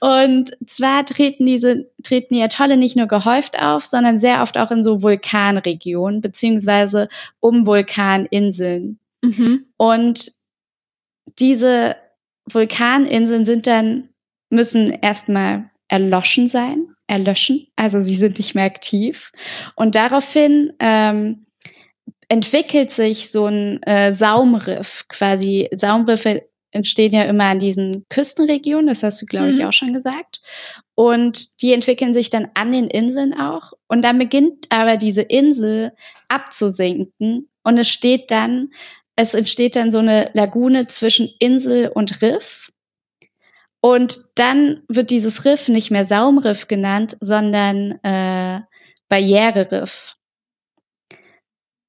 Und 0.00 0.56
zwar 0.66 1.06
treten 1.06 1.46
diese, 1.46 1.88
treten 2.02 2.34
die 2.34 2.42
Atolle 2.42 2.76
nicht 2.76 2.96
nur 2.96 3.06
gehäuft 3.06 3.60
auf, 3.60 3.84
sondern 3.84 4.18
sehr 4.18 4.42
oft 4.42 4.58
auch 4.58 4.72
in 4.72 4.82
so 4.82 5.04
Vulkanregionen, 5.04 6.20
beziehungsweise 6.20 7.08
um 7.38 7.64
Vulkaninseln. 7.64 8.98
Mhm. 9.22 9.66
Und 9.76 10.32
diese 11.38 11.94
Vulkaninseln 12.50 13.44
sind 13.44 13.68
dann, 13.68 14.08
müssen 14.50 14.90
erstmal 14.90 15.70
erloschen 15.86 16.48
sein, 16.48 16.95
erlöschen, 17.06 17.68
also 17.76 18.00
sie 18.00 18.16
sind 18.16 18.38
nicht 18.38 18.54
mehr 18.54 18.64
aktiv. 18.64 19.32
Und 19.74 19.94
daraufhin 19.94 20.72
ähm, 20.80 21.46
entwickelt 22.28 22.90
sich 22.90 23.30
so 23.30 23.46
ein 23.46 23.82
äh, 23.84 24.12
Saumriff, 24.12 25.04
quasi 25.08 25.68
Saumriffe 25.76 26.42
entstehen 26.72 27.12
ja 27.12 27.24
immer 27.24 27.44
an 27.44 27.58
diesen 27.58 28.04
Küstenregionen, 28.10 28.88
das 28.88 29.02
hast 29.02 29.22
du, 29.22 29.26
glaube 29.26 29.50
ich, 29.50 29.58
mhm. 29.58 29.66
auch 29.66 29.72
schon 29.72 29.94
gesagt. 29.94 30.40
Und 30.94 31.62
die 31.62 31.72
entwickeln 31.72 32.12
sich 32.12 32.28
dann 32.28 32.48
an 32.54 32.72
den 32.72 32.88
Inseln 32.88 33.32
auch. 33.32 33.72
Und 33.88 34.02
dann 34.02 34.18
beginnt 34.18 34.66
aber 34.70 34.96
diese 34.96 35.22
Insel 35.22 35.92
abzusinken 36.28 37.48
und 37.62 37.78
es 37.78 37.88
steht 37.88 38.30
dann, 38.30 38.70
es 39.16 39.34
entsteht 39.34 39.76
dann 39.76 39.90
so 39.90 39.98
eine 39.98 40.30
Lagune 40.34 40.86
zwischen 40.86 41.30
Insel 41.38 41.88
und 41.88 42.20
Riff. 42.20 42.72
Und 43.86 44.36
dann 44.36 44.82
wird 44.88 45.12
dieses 45.12 45.44
Riff 45.44 45.68
nicht 45.68 45.92
mehr 45.92 46.04
Saumriff 46.04 46.66
genannt, 46.66 47.16
sondern 47.20 47.92
äh, 48.02 48.62
Barriereriff. 49.08 50.16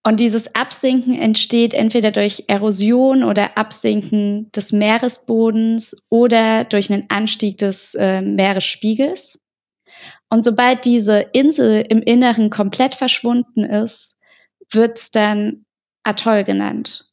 Und 0.05 0.19
dieses 0.19 0.53
Absinken 0.53 1.19
entsteht 1.19 1.73
entweder 1.73 2.11
durch 2.11 2.43
Erosion 2.49 3.23
oder 3.23 3.57
Absinken 3.57 4.51
des 4.51 4.71
Meeresbodens 4.73 6.05
oder 6.11 6.65
durch 6.65 6.93
einen 6.93 7.09
Anstieg 7.09 7.57
des 7.57 7.95
äh, 7.95 8.21
Meeresspiegels. 8.21 9.41
Und 10.29 10.43
sobald 10.43 10.85
diese 10.85 11.21
Insel 11.33 11.83
im 11.89 12.03
Inneren 12.03 12.51
komplett 12.51 12.93
verschwunden 12.93 13.63
ist, 13.63 14.19
wird 14.71 14.99
es 14.99 15.09
dann 15.09 15.65
Atoll 16.03 16.43
genannt. 16.43 17.06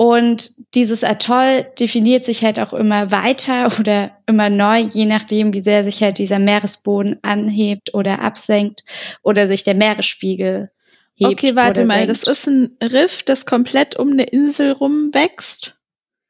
Und 0.00 0.74
dieses 0.76 1.02
Atoll 1.02 1.66
definiert 1.80 2.24
sich 2.24 2.44
halt 2.44 2.60
auch 2.60 2.72
immer 2.72 3.10
weiter 3.10 3.66
oder 3.80 4.16
immer 4.26 4.48
neu, 4.48 4.82
je 4.82 5.06
nachdem, 5.06 5.52
wie 5.52 5.60
sehr 5.60 5.82
sich 5.82 6.00
halt 6.00 6.18
dieser 6.18 6.38
Meeresboden 6.38 7.18
anhebt 7.22 7.94
oder 7.94 8.20
absenkt 8.20 8.84
oder 9.24 9.48
sich 9.48 9.64
der 9.64 9.74
Meeresspiegel 9.74 10.70
hebt. 11.16 11.32
Okay, 11.32 11.56
warte 11.56 11.84
mal, 11.84 11.98
senkt. 11.98 12.10
das 12.10 12.22
ist 12.22 12.46
ein 12.46 12.76
Riff, 12.80 13.24
das 13.24 13.44
komplett 13.44 13.96
um 13.96 14.12
eine 14.12 14.22
Insel 14.22 14.70
rumwächst. 14.70 15.76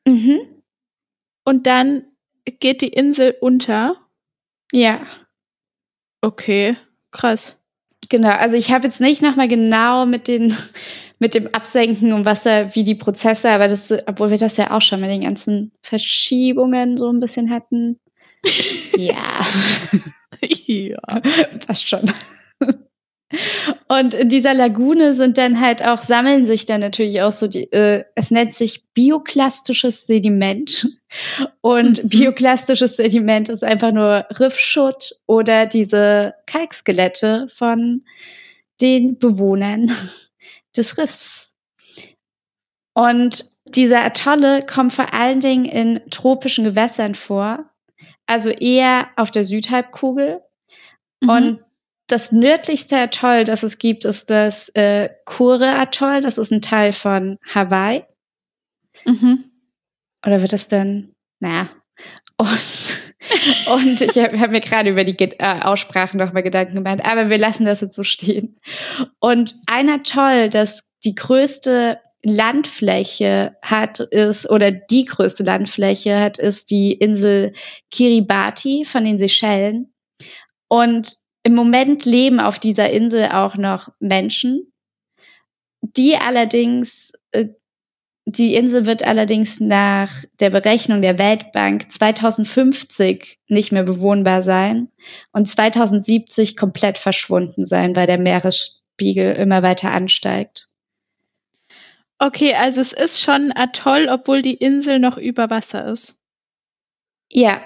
Mhm. 0.07 0.41
Und 1.45 1.67
dann 1.67 2.05
geht 2.47 2.81
die 2.81 2.89
Insel 2.89 3.37
unter. 3.39 3.97
Ja. 4.73 5.07
Okay, 6.23 6.79
krass. 7.11 7.63
Genau, 8.09 8.31
also 8.31 8.57
ich 8.57 8.73
habe 8.73 8.87
jetzt 8.87 9.03
nicht 9.03 9.21
nochmal 9.21 9.49
genau 9.49 10.07
mit 10.07 10.27
den 10.27 10.57
mit 11.19 11.35
dem 11.35 11.53
Absenken 11.53 12.13
und 12.13 12.25
Wasser, 12.25 12.75
wie 12.75 12.85
die 12.85 12.95
Prozesse, 12.95 13.51
aber 13.51 13.69
das, 13.69 13.93
obwohl 14.07 14.31
wir 14.31 14.39
das 14.39 14.57
ja 14.57 14.71
auch 14.71 14.83
schon 14.83 15.01
mit 15.01 15.11
den 15.11 15.23
ganzen 15.23 15.73
Verschiebungen 15.83 16.97
so 16.97 17.11
ein 17.11 17.21
bisschen 17.21 17.51
hatten. 17.51 17.99
ja. 18.97 19.47
ja. 20.41 20.97
Passt 21.67 21.89
schon. 21.89 22.13
Und 23.89 24.15
in 24.15 24.31
dieser 24.31 24.55
Lagune 24.55 25.15
sind 25.15 25.37
dann 25.37 25.61
halt 25.61 25.85
auch, 25.85 25.99
sammeln 25.99 26.47
sich 26.47 26.65
dann 26.65 26.81
natürlich 26.81 27.21
auch 27.21 27.33
so 27.33 27.47
die, 27.47 27.71
äh, 27.73 28.05
es 28.15 28.31
nennt 28.31 28.55
sich 28.55 28.85
bioklastisches 28.95 30.07
Sediment. 30.07 30.87
Und 31.61 32.05
mhm. 32.05 32.09
bioklastisches 32.09 32.97
Sediment 32.97 33.51
ist 33.51 33.65
einfach 33.65 33.93
nur 33.93 34.27
Riffschutt 34.39 35.19
oder 35.27 35.67
diese 35.67 36.35
Kalkskelette 36.47 37.49
von 37.55 38.03
den 38.81 39.19
Bewohnern 39.19 39.89
des 40.79 40.97
Riffs. 40.99 41.55
Und 42.95 43.45
diese 43.67 44.01
Atolle 44.01 44.67
kommen 44.67 44.91
vor 44.91 45.13
allen 45.13 45.41
Dingen 45.41 45.67
in 45.67 46.11
tropischen 46.11 46.65
Gewässern 46.65 47.15
vor, 47.15 47.71
also 48.27 48.51
eher 48.51 49.09
auf 49.17 49.31
der 49.31 49.45
Südhalbkugel. 49.45 50.43
Mhm. 51.23 51.29
Und 51.29 51.65
das 52.09 52.33
nördlichste 52.33 52.97
Atoll, 52.99 53.45
das 53.45 53.63
es 53.63 53.79
gibt, 53.79 54.05
ist 54.05 54.31
das 54.31 54.71
äh, 54.71 55.11
Kure-Atoll. 55.27 56.23
Das 56.23 56.39
ist 56.39 56.51
ein 56.51 56.63
Teil 56.63 56.93
von 56.93 57.39
Hawaii. 57.45 58.05
Mhm. 59.07 59.45
Oder 60.27 60.41
wird 60.41 60.53
es 60.53 60.69
denn? 60.69 61.15
Naja. 61.41 61.71
Und, 62.37 63.08
und 63.75 64.01
ich 64.01 64.17
habe 64.17 64.39
hab 64.39 64.51
mir 64.51 64.61
gerade 64.61 64.91
über 64.91 65.05
die 65.05 65.19
äh, 65.19 65.61
Aussprache 65.63 66.17
nochmal 66.17 66.43
Gedanken 66.43 66.77
gemacht, 66.77 67.01
aber 67.03 67.31
wir 67.31 67.39
lassen 67.39 67.65
das 67.65 67.81
jetzt 67.81 67.97
so 67.97 68.05
stehen. 68.05 68.61
Und 69.19 69.55
ein 69.67 69.89
Atoll, 69.89 70.49
das 70.49 70.93
die 71.05 71.15
größte 71.15 71.99
Landfläche 72.23 73.57
hat, 73.63 74.01
ist, 74.01 74.51
oder 74.51 74.71
die 74.71 75.05
größte 75.05 75.43
Landfläche 75.43 76.19
hat, 76.19 76.39
ist 76.39 76.71
die 76.71 76.93
Insel 76.93 77.53
Kiribati 77.91 78.85
von 78.85 79.05
den 79.05 79.19
Seychellen. 79.19 79.93
Und 80.69 81.17
im 81.43 81.55
Moment 81.55 82.05
leben 82.05 82.41
auf 82.41 82.59
dieser 82.59 82.91
Insel 82.91 83.27
auch 83.27 83.57
noch 83.57 83.89
Menschen, 84.01 84.73
die 85.81 86.17
allerdings, 86.17 87.13
äh, 87.31 87.47
die 88.37 88.55
Insel 88.55 88.87
wird 88.87 89.03
allerdings 89.03 89.61
nach 89.61 90.11
der 90.41 90.51
Berechnung 90.51 91.03
der 91.03 91.19
Weltbank 91.19 91.91
2050 91.91 93.39
nicht 93.49 93.73
mehr 93.73 93.85
bewohnbar 93.85 94.43
sein 94.43 94.89
und 95.33 95.49
2070 95.49 96.57
komplett 96.57 96.99
verschwunden 96.99 97.65
sein, 97.65 97.97
weil 97.97 98.07
der 98.07 98.19
Meeresspiegel 98.19 99.33
immer 99.35 99.63
weiter 99.63 99.91
ansteigt. 99.91 100.69
Okay, 102.19 102.55
also 102.55 102.81
es 102.81 102.93
ist 102.93 103.21
schon 103.21 103.53
Atoll, 103.55 104.09
obwohl 104.11 104.43
die 104.43 104.55
Insel 104.55 104.99
noch 104.99 105.17
über 105.17 105.51
Wasser 105.51 105.87
ist. 105.87 106.17
Ja, 107.31 107.63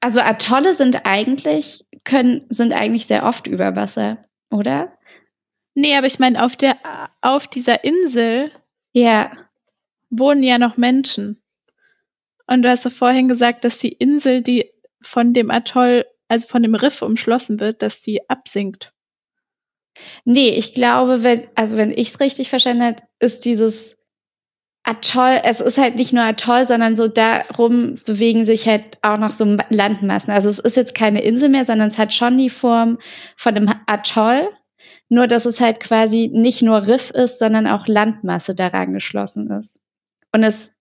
also 0.00 0.20
Atolle 0.20 0.74
sind 0.74 1.06
eigentlich, 1.06 1.86
können, 2.04 2.46
sind 2.50 2.72
eigentlich 2.72 3.06
sehr 3.06 3.24
oft 3.24 3.46
über 3.46 3.76
Wasser, 3.76 4.24
oder? 4.50 4.98
Nee, 5.74 5.96
aber 5.96 6.06
ich 6.06 6.18
meine, 6.18 6.44
auf 6.44 6.56
der, 6.56 6.76
auf 7.20 7.46
dieser 7.46 7.84
Insel 7.84 8.50
ja. 8.92 9.32
Wohnen 10.12 10.44
ja 10.44 10.58
noch 10.58 10.76
Menschen. 10.76 11.42
Und 12.46 12.62
du 12.62 12.68
hast 12.68 12.84
ja 12.84 12.90
vorhin 12.90 13.28
gesagt, 13.28 13.64
dass 13.64 13.78
die 13.78 13.92
Insel, 13.92 14.42
die 14.42 14.70
von 15.00 15.32
dem 15.32 15.50
Atoll, 15.50 16.04
also 16.28 16.46
von 16.46 16.62
dem 16.62 16.74
Riff 16.74 17.02
umschlossen 17.02 17.58
wird, 17.58 17.82
dass 17.82 18.00
die 18.00 18.28
absinkt. 18.28 18.92
Nee, 20.24 20.50
ich 20.50 20.74
glaube, 20.74 21.22
wenn, 21.22 21.46
also 21.54 21.76
wenn 21.76 21.90
ich 21.90 22.08
es 22.08 22.20
richtig 22.20 22.50
verstanden 22.50 22.84
habe, 22.84 22.96
ist 23.18 23.44
dieses 23.44 23.96
Atoll, 24.84 25.40
es 25.44 25.60
ist 25.60 25.78
halt 25.78 25.96
nicht 25.96 26.12
nur 26.12 26.24
Atoll, 26.24 26.66
sondern 26.66 26.96
so 26.96 27.06
darum 27.08 28.00
bewegen 28.04 28.44
sich 28.44 28.66
halt 28.66 28.98
auch 29.02 29.18
noch 29.18 29.30
so 29.30 29.56
Landmassen. 29.68 30.32
Also 30.32 30.48
es 30.48 30.58
ist 30.58 30.76
jetzt 30.76 30.94
keine 30.94 31.22
Insel 31.22 31.48
mehr, 31.48 31.64
sondern 31.64 31.88
es 31.88 31.98
hat 31.98 32.12
schon 32.12 32.36
die 32.36 32.50
Form 32.50 32.98
von 33.36 33.54
einem 33.54 33.72
Atoll 33.86 34.48
Nur, 35.08 35.26
dass 35.28 35.46
es 35.46 35.60
halt 35.60 35.80
quasi 35.80 36.30
nicht 36.32 36.62
nur 36.62 36.86
Riff 36.86 37.10
ist, 37.10 37.38
sondern 37.38 37.66
auch 37.66 37.86
Landmasse 37.86 38.54
daran 38.54 38.92
geschlossen 38.92 39.50
ist. 39.50 39.81
Und 40.32 40.42
es 40.42 40.72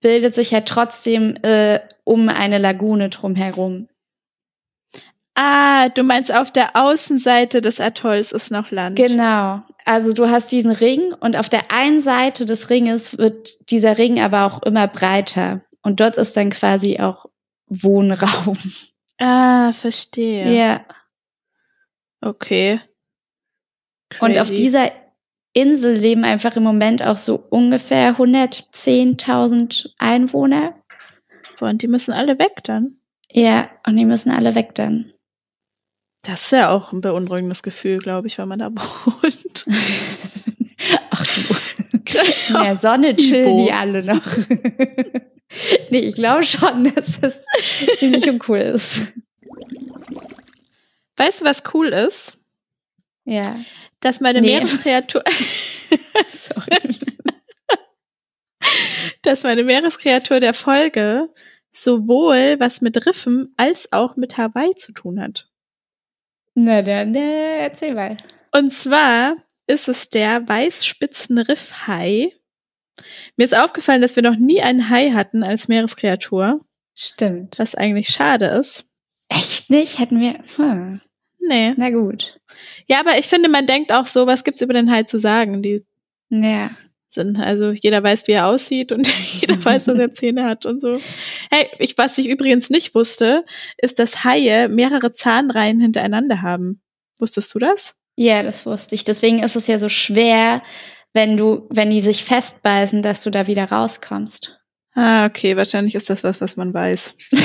bildet 0.00 0.34
sich 0.34 0.52
halt 0.52 0.66
trotzdem 0.66 1.36
äh, 1.42 1.80
um 2.04 2.28
eine 2.28 2.58
Lagune 2.58 3.10
drumherum. 3.10 3.88
Ah, 5.34 5.88
du 5.90 6.02
meinst 6.02 6.34
auf 6.34 6.50
der 6.50 6.74
Außenseite 6.74 7.60
des 7.60 7.80
Atolls 7.80 8.32
ist 8.32 8.50
noch 8.50 8.72
Land. 8.72 8.96
Genau. 8.96 9.62
Also 9.84 10.12
du 10.12 10.28
hast 10.28 10.50
diesen 10.50 10.72
Ring 10.72 11.12
und 11.12 11.36
auf 11.36 11.48
der 11.48 11.70
einen 11.70 12.00
Seite 12.00 12.44
des 12.44 12.70
Ringes 12.70 13.16
wird 13.18 13.70
dieser 13.70 13.98
Ring 13.98 14.20
aber 14.20 14.44
auch 14.44 14.62
immer 14.62 14.88
breiter. 14.88 15.60
Und 15.82 16.00
dort 16.00 16.18
ist 16.18 16.36
dann 16.36 16.50
quasi 16.50 16.98
auch 16.98 17.26
Wohnraum. 17.68 18.58
Ah, 19.20 19.72
verstehe. 19.72 20.52
Ja. 20.52 20.84
Okay. 22.20 22.80
Crazy. 24.10 24.24
Und 24.24 24.38
auf 24.38 24.50
dieser 24.50 24.92
Insel 25.58 25.94
leben 25.94 26.24
einfach 26.24 26.56
im 26.56 26.62
Moment 26.62 27.02
auch 27.02 27.16
so 27.16 27.44
ungefähr 27.50 28.16
110.000 28.16 29.90
Einwohner. 29.98 30.74
Und 31.60 31.82
die 31.82 31.88
müssen 31.88 32.12
alle 32.12 32.38
weg 32.38 32.62
dann? 32.64 32.98
Ja, 33.30 33.68
und 33.86 33.96
die 33.96 34.04
müssen 34.04 34.30
alle 34.30 34.54
weg 34.54 34.74
dann. 34.74 35.12
Das 36.22 36.44
ist 36.44 36.52
ja 36.52 36.70
auch 36.70 36.92
ein 36.92 37.00
beunruhigendes 37.00 37.62
Gefühl, 37.62 37.98
glaube 37.98 38.26
ich, 38.26 38.38
wenn 38.38 38.48
man 38.48 38.58
da 38.58 38.70
wohnt. 38.74 39.66
Ach 41.10 41.26
du. 41.26 41.54
In 42.48 42.54
der 42.54 42.76
Sonne 42.76 43.16
chillen 43.16 43.58
die 43.58 43.72
alle 43.72 44.04
noch. 44.04 44.22
nee, 45.90 46.00
ich 46.00 46.14
glaube 46.14 46.44
schon, 46.44 46.92
dass 46.94 47.20
das 47.20 47.44
ziemlich 47.96 48.28
uncool 48.28 48.58
ist. 48.58 49.12
Weißt 51.16 51.40
du, 51.40 51.44
was 51.44 51.62
cool 51.74 51.88
ist? 51.88 52.38
Ja. 53.24 53.56
Dass 54.00 54.20
meine 54.20 54.40
nee. 54.40 54.54
Meereskreatur. 54.56 55.24
Sorry. 56.32 56.98
dass 59.22 59.42
meine 59.42 59.64
Meereskreatur 59.64 60.40
der 60.40 60.54
Folge 60.54 61.28
sowohl 61.72 62.56
was 62.58 62.80
mit 62.80 63.06
Riffen 63.06 63.52
als 63.56 63.92
auch 63.92 64.16
mit 64.16 64.36
Hawaii 64.36 64.74
zu 64.76 64.92
tun 64.92 65.20
hat. 65.20 65.48
Na 66.54 66.82
dann, 66.82 67.14
äh, 67.14 67.58
erzähl 67.60 67.94
mal. 67.94 68.16
Und 68.52 68.72
zwar 68.72 69.36
ist 69.66 69.88
es 69.88 70.10
der 70.10 70.48
Weißspitzenriffhai. 70.48 72.32
Mir 73.36 73.44
ist 73.44 73.56
aufgefallen, 73.56 74.02
dass 74.02 74.16
wir 74.16 74.22
noch 74.24 74.36
nie 74.36 74.60
einen 74.60 74.90
Hai 74.90 75.10
hatten 75.10 75.44
als 75.44 75.68
Meereskreatur. 75.68 76.64
Stimmt. 76.96 77.58
Was 77.58 77.76
eigentlich 77.76 78.08
schade 78.08 78.46
ist. 78.46 78.90
Echt 79.28 79.70
nicht? 79.70 79.98
Hätten 80.00 80.20
wir. 80.20 80.42
Hm. 80.56 81.00
Nee. 81.48 81.74
Na 81.76 81.90
gut. 81.90 82.38
Ja, 82.86 83.00
aber 83.00 83.18
ich 83.18 83.26
finde, 83.26 83.48
man 83.48 83.66
denkt 83.66 83.90
auch 83.90 84.06
so, 84.06 84.26
was 84.26 84.44
gibt's 84.44 84.60
über 84.60 84.74
den 84.74 84.90
Hai 84.90 85.04
zu 85.04 85.18
sagen? 85.18 85.62
Die 85.62 85.84
ja. 86.28 86.70
sind, 87.08 87.38
also 87.38 87.70
jeder 87.70 88.02
weiß, 88.02 88.28
wie 88.28 88.32
er 88.32 88.46
aussieht 88.46 88.92
und 88.92 89.08
jeder 89.40 89.62
weiß, 89.64 89.84
dass 89.84 89.98
er 89.98 90.12
Zähne 90.12 90.44
hat 90.44 90.66
und 90.66 90.80
so. 90.80 90.98
Hey, 91.50 91.68
ich, 91.78 91.96
was 91.96 92.18
ich 92.18 92.28
übrigens 92.28 92.68
nicht 92.68 92.94
wusste, 92.94 93.44
ist, 93.78 93.98
dass 93.98 94.24
Haie 94.24 94.68
mehrere 94.68 95.12
Zahnreihen 95.12 95.80
hintereinander 95.80 96.42
haben. 96.42 96.82
Wusstest 97.18 97.54
du 97.54 97.58
das? 97.58 97.94
Ja, 98.14 98.42
das 98.42 98.66
wusste 98.66 98.94
ich. 98.94 99.04
Deswegen 99.04 99.42
ist 99.42 99.56
es 99.56 99.66
ja 99.68 99.78
so 99.78 99.88
schwer, 99.88 100.62
wenn 101.14 101.36
du, 101.36 101.66
wenn 101.70 101.90
die 101.90 102.00
sich 102.00 102.24
festbeißen, 102.24 103.02
dass 103.02 103.22
du 103.22 103.30
da 103.30 103.46
wieder 103.46 103.64
rauskommst. 103.64 104.58
Ah, 104.94 105.26
okay, 105.26 105.56
wahrscheinlich 105.56 105.94
ist 105.94 106.10
das 106.10 106.24
was, 106.24 106.40
was 106.40 106.56
man 106.56 106.74
weiß. 106.74 107.16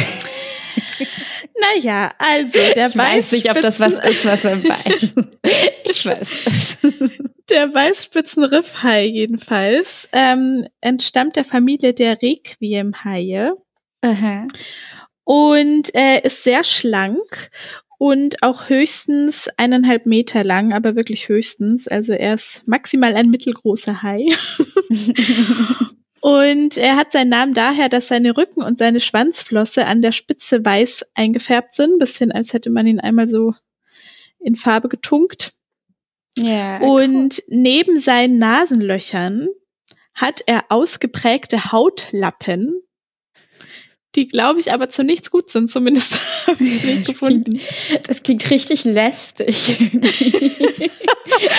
naja, 1.76 2.12
also 2.18 2.60
der 2.76 2.88
ich 2.88 2.98
weiß 2.98 3.32
nicht, 3.34 3.50
ob 3.50 3.62
das 3.62 3.80
was 3.80 3.94
ist, 3.94 4.26
was 4.26 4.44
man 4.44 4.64
weiß. 4.64 5.14
ich 5.86 6.06
weiß 6.06 6.30
das. 6.46 6.78
Der 7.50 7.74
Weißspitzenriffhai 7.74 9.06
jedenfalls 9.06 10.08
ähm, 10.14 10.66
entstammt 10.82 11.36
der 11.36 11.46
Familie 11.46 11.94
der 11.94 12.22
Requiemhaie. 12.22 13.54
Aha. 14.02 14.48
Und 15.26 15.94
äh, 15.96 16.22
ist 16.22 16.44
sehr 16.44 16.64
schlank 16.64 17.50
und 17.98 18.44
auch 18.44 18.70
höchstens 18.70 19.50
eineinhalb 19.58 20.06
Meter 20.06 20.44
lang, 20.44 20.74
aber 20.74 20.96
wirklich 20.96 21.30
höchstens. 21.30 21.88
Also 21.88 22.14
er 22.14 22.34
ist 22.34 22.68
maximal 22.68 23.16
ein 23.16 23.30
mittelgroßer 23.30 24.02
Hai. 24.02 24.26
und 26.24 26.78
er 26.78 26.96
hat 26.96 27.12
seinen 27.12 27.28
Namen 27.28 27.54
daher, 27.54 27.90
dass 27.90 28.08
seine 28.08 28.38
Rücken 28.38 28.64
und 28.64 28.80
seine 28.80 29.02
Schwanzflosse 29.02 29.86
an 29.86 30.02
der 30.02 30.14
Spitze 30.14 30.64
weiß 30.64 31.06
eingefärbt 31.16 31.74
sind, 31.74 32.00
bisschen 32.00 32.32
als 32.32 32.54
hätte 32.54 32.70
man 32.70 32.88
ihn 32.88 33.02
einmal 33.02 33.28
so 33.28 33.56
in 34.40 34.56
Farbe 34.56 34.88
getunkt. 34.88 35.54
Ja. 36.38 36.80
Und 36.80 37.40
cool. 37.40 37.58
neben 37.58 38.00
seinen 38.00 38.38
Nasenlöchern 38.38 39.50
hat 40.14 40.44
er 40.48 40.64
ausgeprägte 40.70 41.74
Hautlappen, 41.74 42.82
die, 44.16 44.28
glaube 44.28 44.60
ich, 44.60 44.72
aber 44.72 44.90
zu 44.90 45.04
nichts 45.04 45.32
gut 45.32 45.50
sind. 45.50 45.72
Zumindest 45.72 46.20
habe 46.48 46.64
ich 46.64 46.78
es 46.78 46.84
nicht 46.84 47.08
gefunden. 47.08 47.60
Das 48.08 48.24
klingt 48.24 48.50
richtig 48.50 48.84
lästig. 48.84 49.78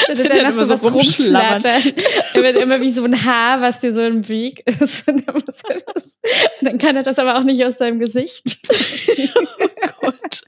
dann 0.08 0.46
hast 0.46 0.58
du 0.58 0.68
was 0.68 0.82
so 0.82 0.88
rumflattert. 0.90 2.04
Er 2.34 2.42
wird 2.42 2.58
immer 2.58 2.80
wie 2.80 2.90
so 2.90 3.04
ein 3.04 3.24
Haar, 3.24 3.60
was 3.60 3.80
dir 3.80 3.92
so 3.92 4.02
im 4.02 4.28
Weg 4.28 4.62
ist. 4.66 5.08
Und 5.08 5.26
dann, 5.26 5.42
das, 5.46 5.62
und 5.64 6.68
dann 6.68 6.78
kann 6.78 6.96
er 6.96 7.02
das 7.02 7.18
aber 7.18 7.38
auch 7.38 7.44
nicht 7.44 7.64
aus 7.64 7.78
seinem 7.78 7.98
Gesicht. 7.98 8.58
oh 9.36 9.68
Gott. 10.00 10.42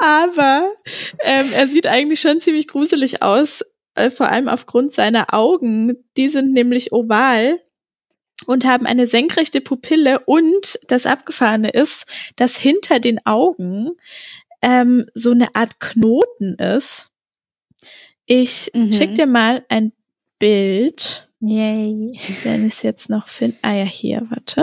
aber 0.00 0.72
ähm, 1.20 1.52
er 1.52 1.68
sieht 1.68 1.86
eigentlich 1.86 2.20
schon 2.20 2.40
ziemlich 2.40 2.66
gruselig 2.66 3.22
aus, 3.22 3.64
äh, 3.94 4.10
vor 4.10 4.28
allem 4.28 4.48
aufgrund 4.48 4.94
seiner 4.94 5.32
Augen. 5.32 5.96
Die 6.16 6.28
sind 6.28 6.52
nämlich 6.52 6.92
oval 6.92 7.60
und 8.46 8.64
haben 8.64 8.86
eine 8.86 9.06
senkrechte 9.06 9.60
Pupille 9.60 10.20
und 10.20 10.78
das 10.88 11.06
Abgefahrene 11.06 11.70
ist, 11.70 12.06
dass 12.36 12.56
hinter 12.56 13.00
den 13.00 13.24
Augen 13.26 13.90
ähm, 14.62 15.06
so 15.14 15.30
eine 15.30 15.54
Art 15.54 15.80
Knoten 15.80 16.54
ist. 16.54 17.10
Ich 18.26 18.70
mhm. 18.74 18.92
schick 18.92 19.14
dir 19.14 19.26
mal 19.26 19.64
ein 19.68 19.92
Bild. 20.38 21.28
Yay. 21.40 22.20
Wenn 22.44 22.66
ich 22.66 22.74
es 22.74 22.82
jetzt 22.82 23.10
noch 23.10 23.28
finde. 23.28 23.58
Ah 23.62 23.74
ja, 23.74 23.84
hier, 23.84 24.26
warte. 24.30 24.62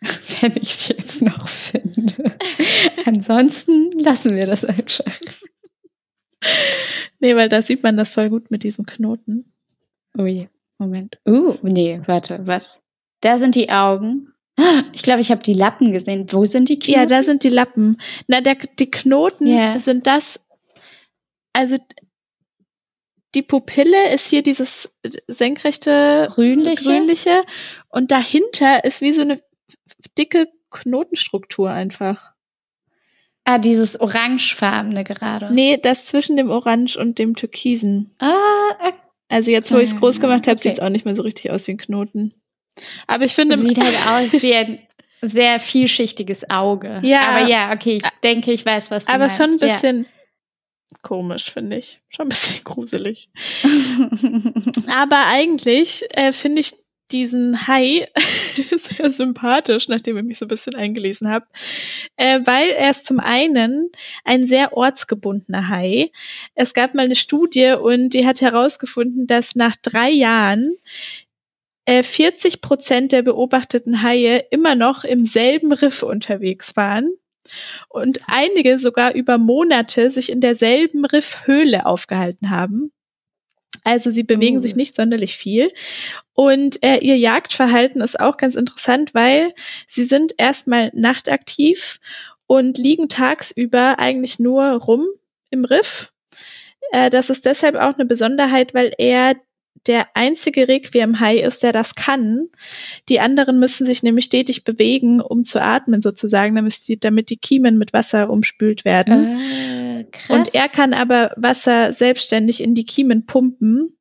Wenn 0.40 0.52
ich 0.56 0.70
es 0.70 0.88
jetzt 0.88 1.22
noch 1.22 1.48
finde. 1.48 2.36
Ansonsten 3.04 3.90
lassen 3.92 4.34
wir 4.34 4.46
das 4.46 4.64
einfach. 4.64 5.20
Nee, 7.18 7.36
weil 7.36 7.48
da 7.48 7.60
sieht 7.60 7.82
man 7.82 7.96
das 7.96 8.14
voll 8.14 8.30
gut 8.30 8.50
mit 8.50 8.62
diesem 8.64 8.86
Knoten. 8.86 9.52
Ui. 10.16 10.48
Moment. 10.80 11.18
Uh, 11.28 11.56
nee, 11.62 12.00
warte, 12.06 12.40
was? 12.46 12.80
Da 13.20 13.38
sind 13.38 13.54
die 13.54 13.70
Augen. 13.70 14.32
Ich 14.92 15.02
glaube, 15.02 15.20
ich 15.20 15.30
habe 15.30 15.42
die 15.42 15.54
Lappen 15.54 15.92
gesehen. 15.92 16.26
Wo 16.30 16.44
sind 16.44 16.68
die 16.68 16.78
Knoten? 16.78 16.98
Ja, 16.98 17.06
da 17.06 17.22
sind 17.22 17.44
die 17.44 17.48
Lappen. 17.48 18.00
Na, 18.26 18.40
der, 18.40 18.56
die 18.78 18.90
Knoten 18.90 19.46
yeah. 19.46 19.78
sind 19.78 20.06
das. 20.06 20.40
Also 21.52 21.78
die 23.34 23.42
Pupille 23.42 24.12
ist 24.12 24.28
hier 24.28 24.42
dieses 24.42 24.94
senkrechte 25.28 26.30
grünliche. 26.34 26.84
grünliche 26.84 27.44
und 27.88 28.10
dahinter 28.10 28.84
ist 28.84 29.02
wie 29.02 29.12
so 29.12 29.22
eine 29.22 29.40
dicke 30.18 30.48
Knotenstruktur 30.70 31.70
einfach. 31.70 32.34
Ah, 33.44 33.58
dieses 33.58 34.00
orangefarbene 34.00 35.04
gerade. 35.04 35.52
Nee, 35.52 35.78
das 35.78 36.06
zwischen 36.06 36.36
dem 36.36 36.50
Orange 36.50 36.96
und 36.96 37.18
dem 37.18 37.34
Türkisen. 37.34 38.14
Ah, 38.18 38.74
okay. 38.78 38.99
Also 39.30 39.50
jetzt, 39.52 39.72
wo 39.72 39.78
ich 39.78 39.90
es 39.90 39.96
groß 39.96 40.20
gemacht 40.20 40.46
habe, 40.46 40.58
okay. 40.58 40.68
sieht 40.68 40.78
es 40.78 40.80
auch 40.80 40.88
nicht 40.88 41.04
mehr 41.04 41.16
so 41.16 41.22
richtig 41.22 41.50
aus 41.50 41.66
wie 41.68 41.72
ein 41.72 41.78
Knoten. 41.78 42.34
Aber 43.06 43.24
ich 43.24 43.34
finde. 43.34 43.56
Sieht 43.56 43.78
halt 43.78 43.96
aus 44.08 44.32
wie 44.42 44.54
ein 44.54 44.80
sehr 45.22 45.60
vielschichtiges 45.60 46.50
Auge. 46.50 47.00
Ja. 47.02 47.28
Aber 47.28 47.46
ja, 47.46 47.72
okay, 47.72 47.96
ich 47.96 48.02
denke, 48.24 48.52
ich 48.52 48.66
weiß, 48.66 48.90
was 48.90 49.06
du 49.06 49.12
Aber 49.12 49.20
meinst. 49.20 49.36
schon 49.36 49.50
ein 49.50 49.58
bisschen 49.58 49.98
ja. 50.02 50.98
komisch, 51.02 51.50
finde 51.50 51.78
ich. 51.78 52.00
Schon 52.08 52.26
ein 52.26 52.30
bisschen 52.30 52.64
gruselig. 52.64 53.30
Aber 54.96 55.26
eigentlich 55.26 56.04
äh, 56.10 56.32
finde 56.32 56.60
ich 56.60 56.74
diesen 57.12 57.66
Hai 57.66 58.08
sehr 58.54 59.10
sympathisch, 59.10 59.88
nachdem 59.88 60.16
ich 60.18 60.24
mich 60.24 60.38
so 60.38 60.44
ein 60.44 60.48
bisschen 60.48 60.74
eingelesen 60.74 61.28
habe, 61.28 61.46
äh, 62.16 62.40
weil 62.44 62.70
er 62.70 62.90
ist 62.90 63.06
zum 63.06 63.20
einen 63.20 63.90
ein 64.24 64.46
sehr 64.46 64.76
ortsgebundener 64.76 65.68
Hai. 65.68 66.10
Es 66.54 66.74
gab 66.74 66.94
mal 66.94 67.04
eine 67.04 67.16
Studie 67.16 67.74
und 67.80 68.10
die 68.10 68.26
hat 68.26 68.40
herausgefunden, 68.40 69.26
dass 69.26 69.54
nach 69.54 69.76
drei 69.76 70.10
Jahren 70.10 70.76
äh, 71.84 72.02
40 72.02 72.60
Prozent 72.60 73.12
der 73.12 73.22
beobachteten 73.22 74.02
Haie 74.02 74.44
immer 74.50 74.74
noch 74.74 75.04
im 75.04 75.24
selben 75.24 75.72
Riff 75.72 76.02
unterwegs 76.02 76.76
waren 76.76 77.10
und 77.88 78.20
einige 78.26 78.78
sogar 78.78 79.14
über 79.14 79.38
Monate 79.38 80.10
sich 80.10 80.30
in 80.30 80.40
derselben 80.40 81.04
Riffhöhle 81.04 81.86
aufgehalten 81.86 82.50
haben. 82.50 82.92
Also 83.82 84.10
sie 84.10 84.24
bewegen 84.24 84.58
uh. 84.58 84.60
sich 84.60 84.76
nicht 84.76 84.94
sonderlich 84.94 85.36
viel. 85.36 85.72
Und 86.40 86.82
äh, 86.82 86.96
ihr 87.00 87.18
Jagdverhalten 87.18 88.00
ist 88.00 88.18
auch 88.18 88.38
ganz 88.38 88.54
interessant, 88.54 89.12
weil 89.12 89.52
sie 89.86 90.04
sind 90.04 90.32
erstmal 90.38 90.90
nachtaktiv 90.94 92.00
und 92.46 92.78
liegen 92.78 93.10
tagsüber 93.10 93.98
eigentlich 93.98 94.38
nur 94.38 94.64
rum 94.72 95.06
im 95.50 95.66
Riff. 95.66 96.14
Äh, 96.92 97.10
das 97.10 97.28
ist 97.28 97.44
deshalb 97.44 97.74
auch 97.74 97.98
eine 97.98 98.06
Besonderheit, 98.06 98.72
weil 98.72 98.94
er 98.96 99.34
der 99.86 100.06
einzige 100.14 100.66
Requiem-Hai 100.66 101.40
ist, 101.40 101.62
der 101.62 101.72
das 101.72 101.94
kann. 101.94 102.46
Die 103.10 103.20
anderen 103.20 103.60
müssen 103.60 103.84
sich 103.84 104.02
nämlich 104.02 104.24
stetig 104.24 104.64
bewegen, 104.64 105.20
um 105.20 105.44
zu 105.44 105.60
atmen 105.60 106.00
sozusagen, 106.00 106.54
damit 106.54 106.88
die, 106.88 106.98
damit 106.98 107.28
die 107.28 107.36
Kiemen 107.36 107.76
mit 107.76 107.92
Wasser 107.92 108.30
umspült 108.30 108.86
werden. 108.86 109.38
Äh, 109.38 110.04
und 110.30 110.54
er 110.54 110.70
kann 110.70 110.94
aber 110.94 111.34
Wasser 111.36 111.92
selbstständig 111.92 112.62
in 112.62 112.74
die 112.74 112.86
Kiemen 112.86 113.26
pumpen 113.26 113.98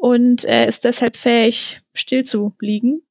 und 0.00 0.46
äh, 0.46 0.66
ist 0.66 0.84
deshalb 0.84 1.18
fähig, 1.18 1.82
still 1.92 2.24
zu 2.24 2.54
liegen. 2.58 3.02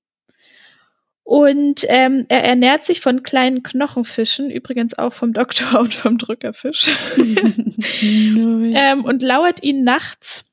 Und 1.23 1.85
ähm, 1.87 2.25
er 2.29 2.43
ernährt 2.43 2.83
sich 2.83 3.01
von 3.01 3.21
kleinen 3.21 3.61
Knochenfischen, 3.61 4.49
übrigens 4.49 4.97
auch 4.97 5.13
vom 5.13 5.31
Doktor 5.31 5.79
und 5.81 5.93
vom 5.93 6.17
Drückerfisch. 6.17 6.89
ähm, 8.01 9.05
und 9.05 9.21
lauert 9.21 9.61
ihn 9.63 9.83
nachts 9.83 10.45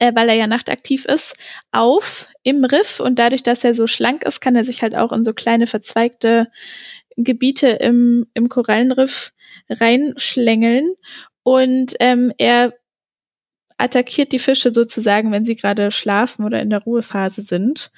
äh, 0.00 0.12
weil 0.14 0.28
er 0.28 0.34
ja 0.34 0.48
nachtaktiv 0.48 1.04
ist, 1.04 1.36
auf 1.70 2.26
im 2.42 2.64
Riff 2.64 2.98
und 2.98 3.18
dadurch, 3.20 3.44
dass 3.44 3.62
er 3.62 3.74
so 3.74 3.86
schlank 3.86 4.24
ist, 4.24 4.40
kann 4.40 4.56
er 4.56 4.64
sich 4.64 4.82
halt 4.82 4.96
auch 4.96 5.12
in 5.12 5.24
so 5.24 5.32
kleine 5.32 5.68
verzweigte 5.68 6.48
Gebiete 7.16 7.68
im, 7.68 8.26
im 8.34 8.48
Korallenriff 8.48 9.32
reinschlängeln 9.70 10.90
und 11.44 11.94
ähm, 12.00 12.32
er 12.36 12.74
attackiert 13.78 14.32
die 14.32 14.38
Fische 14.38 14.72
sozusagen, 14.72 15.32
wenn 15.32 15.44
sie 15.44 15.56
gerade 15.56 15.90
schlafen 15.90 16.44
oder 16.44 16.60
in 16.60 16.70
der 16.70 16.82
Ruhephase 16.82 17.42
sind. 17.42 17.90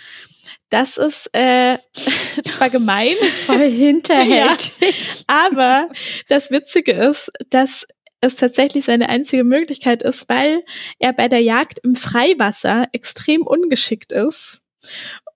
Das 0.70 0.96
ist 0.96 1.30
äh, 1.32 1.78
zwar 2.50 2.70
gemein, 2.70 3.16
voll 3.46 3.70
hinterhältig, 3.70 4.80
ja, 4.80 5.24
aber 5.26 5.88
das 6.28 6.50
Witzige 6.50 6.92
ist, 6.92 7.30
dass 7.50 7.86
es 8.20 8.34
tatsächlich 8.34 8.84
seine 8.84 9.08
einzige 9.08 9.44
Möglichkeit 9.44 10.02
ist, 10.02 10.28
weil 10.28 10.64
er 10.98 11.12
bei 11.12 11.28
der 11.28 11.40
Jagd 11.40 11.78
im 11.84 11.94
Freiwasser 11.94 12.88
extrem 12.92 13.42
ungeschickt 13.42 14.12
ist. 14.12 14.60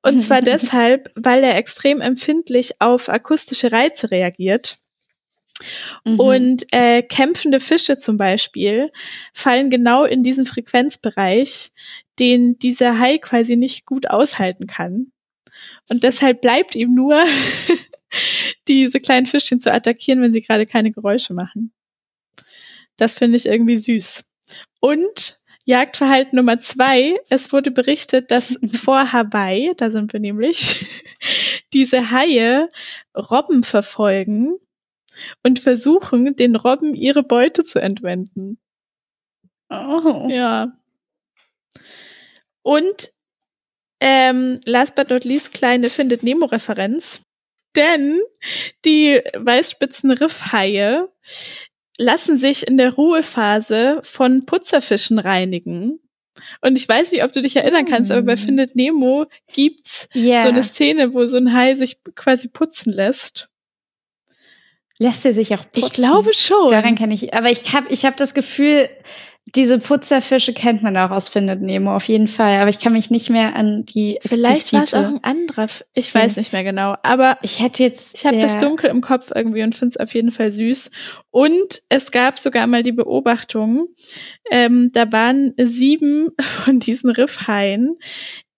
Und 0.02 0.20
zwar 0.20 0.42
deshalb, 0.42 1.12
weil 1.14 1.44
er 1.44 1.57
extrem 1.57 2.00
empfindlich 2.00 2.81
auf 2.81 3.09
akustische 3.09 3.70
Reize 3.70 4.11
reagiert. 4.11 4.78
Mhm. 6.05 6.20
Und 6.20 6.66
äh, 6.72 7.03
kämpfende 7.03 7.61
Fische 7.61 7.98
zum 7.98 8.16
Beispiel 8.16 8.90
fallen 9.33 9.70
genau 9.70 10.05
in 10.05 10.22
diesen 10.22 10.46
Frequenzbereich, 10.46 11.72
den 12.18 12.59
dieser 12.59 12.98
Hai 12.98 13.18
quasi 13.18 13.57
nicht 13.57 13.87
gut 13.87 14.11
aushalten 14.11 14.66
kann. 14.66 15.12
Und 15.88 16.05
deshalb 16.05 16.40
bleibt 16.40 16.75
ihm 16.75 16.94
nur, 16.94 17.22
diese 18.68 19.01
kleinen 19.01 19.27
Fischchen 19.27 19.61
zu 19.61 19.72
attackieren, 19.72 20.22
wenn 20.22 20.33
sie 20.33 20.42
gerade 20.42 20.66
keine 20.66 20.92
Geräusche 20.92 21.35
machen. 21.35 21.72
Das 22.96 23.18
finde 23.18 23.37
ich 23.37 23.46
irgendwie 23.46 23.79
süß. 23.79 24.25
Und 24.81 25.42
Jagdverhalten 25.64 26.37
Nummer 26.37 26.59
zwei. 26.59 27.16
Es 27.29 27.53
wurde 27.53 27.70
berichtet, 27.70 28.31
dass 28.31 28.59
vor 28.83 29.12
Hawaii, 29.12 29.72
da 29.77 29.90
sind 29.90 30.12
wir 30.12 30.20
nämlich, 30.20 30.85
diese 31.72 32.11
Haie 32.11 32.68
Robben 33.16 33.62
verfolgen 33.62 34.59
und 35.42 35.59
versuchen, 35.59 36.37
den 36.37 36.57
Robben 36.57 36.94
ihre 36.94 37.22
Beute 37.22 37.64
zu 37.64 37.81
entwenden. 37.81 38.59
Oh. 39.70 40.27
Ja. 40.29 40.72
Und 42.62 43.12
ähm, 44.01 44.61
last 44.64 44.94
but 44.94 45.11
not 45.11 45.25
least, 45.25 45.53
kleine 45.55 45.88
Findet 45.88 46.22
Nemo-Referenz. 46.22 47.22
Denn 47.75 48.20
die 48.85 49.20
Weißspitzenriffhaie 49.35 51.09
lassen 51.98 52.37
sich 52.37 52.66
in 52.66 52.77
der 52.79 52.94
Ruhephase 52.94 54.01
von 54.03 54.44
Putzerfischen 54.44 55.18
reinigen. 55.18 56.01
Und 56.61 56.77
ich 56.77 56.88
weiß 56.88 57.12
nicht, 57.12 57.25
ob 57.25 57.33
du 57.33 57.42
dich 57.42 57.57
erinnern 57.57 57.85
kannst, 57.85 58.11
aber 58.11 58.22
bei 58.22 58.37
hm. 58.37 58.44
Findet 58.44 58.77
Nemo 58.77 59.27
gibt's 59.53 60.09
yeah. 60.14 60.42
so 60.42 60.48
eine 60.48 60.62
Szene, 60.62 61.14
wo 61.14 61.25
so 61.25 61.37
ein 61.37 61.53
Hai 61.53 61.75
sich 61.75 61.98
quasi 62.14 62.48
putzen 62.48 62.92
lässt. 62.92 63.48
Lässt 65.03 65.27
er 65.27 65.35
sich 65.35 65.53
auch 65.55 65.65
putzen? 65.73 65.87
Ich 65.87 65.93
glaube 65.93 66.33
schon. 66.33 66.71
Daran 66.71 66.95
kann 66.95 67.11
ich, 67.11 67.35
aber 67.35 67.51
ich 67.51 67.75
habe 67.75 67.88
ich 67.91 68.05
hab 68.05 68.17
das 68.17 68.35
Gefühl, 68.35 68.88
diese 69.57 69.81
Putzerfische 69.81 70.55
kennt 70.55 70.85
man 70.85 70.97
auch 70.97 71.11
aus 71.11 71.29
Findet 71.29 71.61
Nemo 71.61 71.97
auf 71.97 72.05
jeden 72.05 72.29
Fall, 72.29 72.61
aber 72.61 72.71
ich 72.71 72.79
kann 72.79 72.93
mich 72.93 73.11
nicht 73.11 73.29
mehr 73.29 73.57
an 73.57 73.85
die. 73.85 74.21
Vielleicht 74.25 74.73
war 74.73 74.85
es 74.85 74.95
auch 74.95 75.03
ein 75.03 75.25
anderer. 75.25 75.67
Ich 75.95 76.12
Film. 76.12 76.25
weiß 76.25 76.37
nicht 76.37 76.53
mehr 76.53 76.62
genau, 76.62 76.95
aber 77.03 77.37
ich 77.43 77.61
hätte 77.61 77.83
jetzt. 77.83 78.15
Ich 78.17 78.25
habe 78.25 78.41
das 78.41 78.59
dunkel 78.59 78.91
im 78.91 79.01
Kopf 79.01 79.33
irgendwie 79.35 79.65
und 79.65 79.75
finde 79.75 79.97
es 79.97 79.97
auf 79.97 80.15
jeden 80.15 80.31
Fall 80.31 80.53
süß. 80.53 80.93
Und 81.33 81.83
es 81.88 82.12
gab 82.12 82.38
sogar 82.38 82.69
mal 82.69 82.85
die 82.85 82.93
Beobachtung, 82.93 83.88
ähm, 84.53 84.91
da 84.93 85.11
waren 85.11 85.53
sieben 85.57 86.29
von 86.41 86.79
diesen 86.79 87.11
Riffhaien 87.11 87.99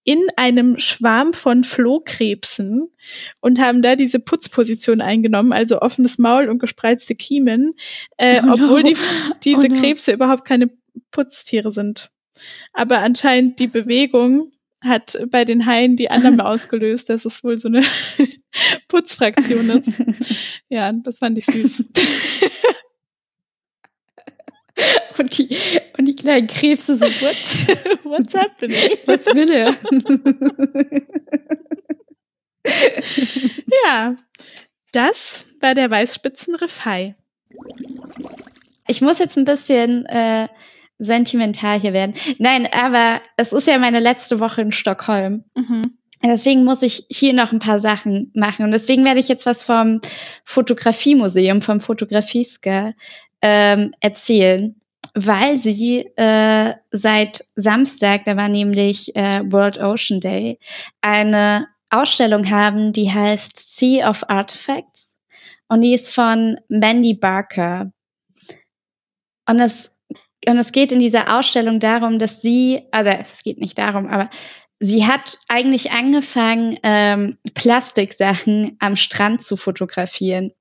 in 0.04 0.26
einem 0.36 0.78
Schwarm 0.78 1.32
von 1.32 1.64
Flohkrebsen 1.64 2.90
und 3.40 3.58
haben 3.58 3.82
da 3.82 3.96
diese 3.96 4.20
Putzposition 4.20 5.00
eingenommen, 5.00 5.52
also 5.52 5.80
offenes 5.80 6.18
Maul 6.18 6.48
und 6.48 6.58
gespreizte 6.58 7.14
Kiemen, 7.14 7.74
äh, 8.18 8.40
oh 8.42 8.46
no. 8.46 8.52
obwohl 8.54 8.82
die, 8.82 8.96
diese 9.42 9.60
oh 9.66 9.68
no. 9.68 9.80
Krebse 9.80 10.12
überhaupt 10.12 10.44
keine 10.44 10.70
Putztiere 11.10 11.72
sind. 11.72 12.10
Aber 12.72 12.98
anscheinend 12.98 13.58
die 13.58 13.68
Bewegung 13.68 14.52
hat 14.80 15.18
bei 15.30 15.44
den 15.44 15.64
Haien 15.66 15.96
die 15.96 16.10
anderen 16.10 16.40
ausgelöst, 16.42 17.08
dass 17.08 17.24
es 17.24 17.42
wohl 17.42 17.58
so 17.58 17.68
eine 17.68 17.82
Putzfraktion 18.88 19.70
ist. 19.70 20.02
Ja, 20.68 20.92
das 20.92 21.20
fand 21.20 21.38
ich 21.38 21.46
süß. 21.46 21.90
Und 25.18 25.38
die, 25.38 25.56
und 25.96 26.06
die 26.06 26.16
kleinen 26.16 26.48
Krebse 26.48 26.96
so, 26.96 27.04
what? 27.04 28.04
What's 28.04 28.34
happening? 28.34 28.90
Was 29.06 29.26
will 29.26 29.50
er? 29.50 29.76
ja, 33.84 34.16
das 34.90 35.46
war 35.60 35.76
der 35.76 35.90
Weißspitzenriffhai. 35.90 37.14
Ich 38.88 39.00
muss 39.00 39.20
jetzt 39.20 39.38
ein 39.38 39.44
bisschen 39.44 40.06
äh, 40.06 40.48
sentimental 40.98 41.80
hier 41.80 41.92
werden. 41.92 42.14
Nein, 42.38 42.68
aber 42.72 43.22
es 43.36 43.52
ist 43.52 43.68
ja 43.68 43.78
meine 43.78 44.00
letzte 44.00 44.40
Woche 44.40 44.62
in 44.62 44.72
Stockholm. 44.72 45.44
Mhm. 45.54 45.96
Deswegen 46.22 46.64
muss 46.64 46.80
ich 46.80 47.06
hier 47.10 47.34
noch 47.34 47.52
ein 47.52 47.58
paar 47.58 47.78
Sachen 47.78 48.30
machen. 48.34 48.64
Und 48.64 48.70
deswegen 48.70 49.04
werde 49.04 49.20
ich 49.20 49.28
jetzt 49.28 49.44
was 49.44 49.62
vom 49.62 50.00
Fotografiemuseum, 50.44 51.60
vom 51.60 51.80
Fotografieska 51.80 52.94
ähm, 53.46 53.92
erzählen, 54.00 54.74
weil 55.14 55.58
sie 55.58 56.10
äh, 56.16 56.74
seit 56.92 57.44
Samstag, 57.56 58.24
da 58.24 58.38
war 58.38 58.48
nämlich 58.48 59.14
äh, 59.14 59.42
World 59.44 59.78
Ocean 59.78 60.18
Day, 60.18 60.58
eine 61.02 61.68
Ausstellung 61.90 62.50
haben, 62.50 62.92
die 62.92 63.12
heißt 63.12 63.76
Sea 63.76 64.08
of 64.08 64.24
Artifacts 64.30 65.18
und 65.68 65.82
die 65.82 65.92
ist 65.92 66.08
von 66.08 66.58
Mandy 66.68 67.12
Barker. 67.12 67.92
Und 69.46 69.60
es, 69.60 69.94
und 70.48 70.56
es 70.56 70.72
geht 70.72 70.90
in 70.90 71.00
dieser 71.00 71.38
Ausstellung 71.38 71.80
darum, 71.80 72.18
dass 72.18 72.40
sie, 72.40 72.84
also 72.92 73.10
es 73.10 73.42
geht 73.42 73.58
nicht 73.58 73.76
darum, 73.76 74.06
aber 74.06 74.30
sie 74.84 75.06
hat 75.06 75.38
eigentlich 75.48 75.92
angefangen, 75.92 76.78
ähm, 76.82 77.38
Plastiksachen 77.54 78.76
am 78.80 78.96
Strand 78.96 79.42
zu 79.42 79.56
fotografieren. 79.56 80.52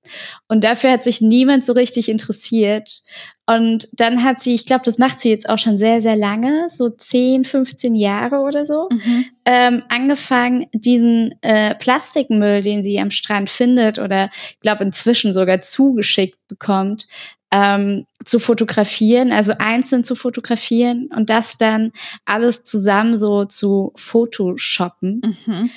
Und 0.48 0.64
dafür 0.64 0.92
hat 0.92 1.04
sich 1.04 1.20
niemand 1.20 1.66
so 1.66 1.74
richtig 1.74 2.08
interessiert. 2.08 3.02
Und 3.46 3.88
dann 4.00 4.24
hat 4.24 4.40
sie, 4.40 4.56
ich 4.56 4.66
glaube, 4.66 4.84
das 4.86 4.98
macht 4.98 5.20
sie 5.20 5.30
jetzt 5.30 5.50
auch 5.50 5.58
schon 5.58 5.78
sehr, 5.78 6.00
sehr 6.00 6.16
lange, 6.16 6.68
so 6.70 6.90
10, 6.90 7.44
15 7.44 7.94
Jahre 7.96 8.38
oder 8.38 8.64
so, 8.64 8.88
mhm. 8.90 9.26
ähm, 9.44 9.84
angefangen, 9.90 10.68
diesen 10.72 11.36
äh, 11.42 11.76
Plastikmüll, 11.76 12.62
den 12.62 12.82
sie 12.84 13.00
am 13.00 13.12
Strand 13.12 13.50
findet 13.50 14.00
oder 14.00 14.30
ich 14.34 14.60
glaube 14.62 14.86
inzwischen 14.86 15.34
sogar 15.34 15.60
zugeschickt 15.60 16.40
bekommt, 16.48 17.08
ähm, 17.54 18.08
zu 18.26 18.40
fotografieren, 18.40 19.32
also 19.32 19.54
einzeln 19.60 20.04
zu 20.04 20.16
fotografieren 20.16 21.10
und 21.16 21.30
das 21.30 21.58
dann 21.60 21.92
alles 22.26 22.64
zusammen 22.64 23.16
so 23.16 23.46
zu 23.46 23.94
Photoshoppen. 23.96 25.22
Mhm. 25.46 25.70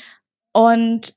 Und 0.52 1.12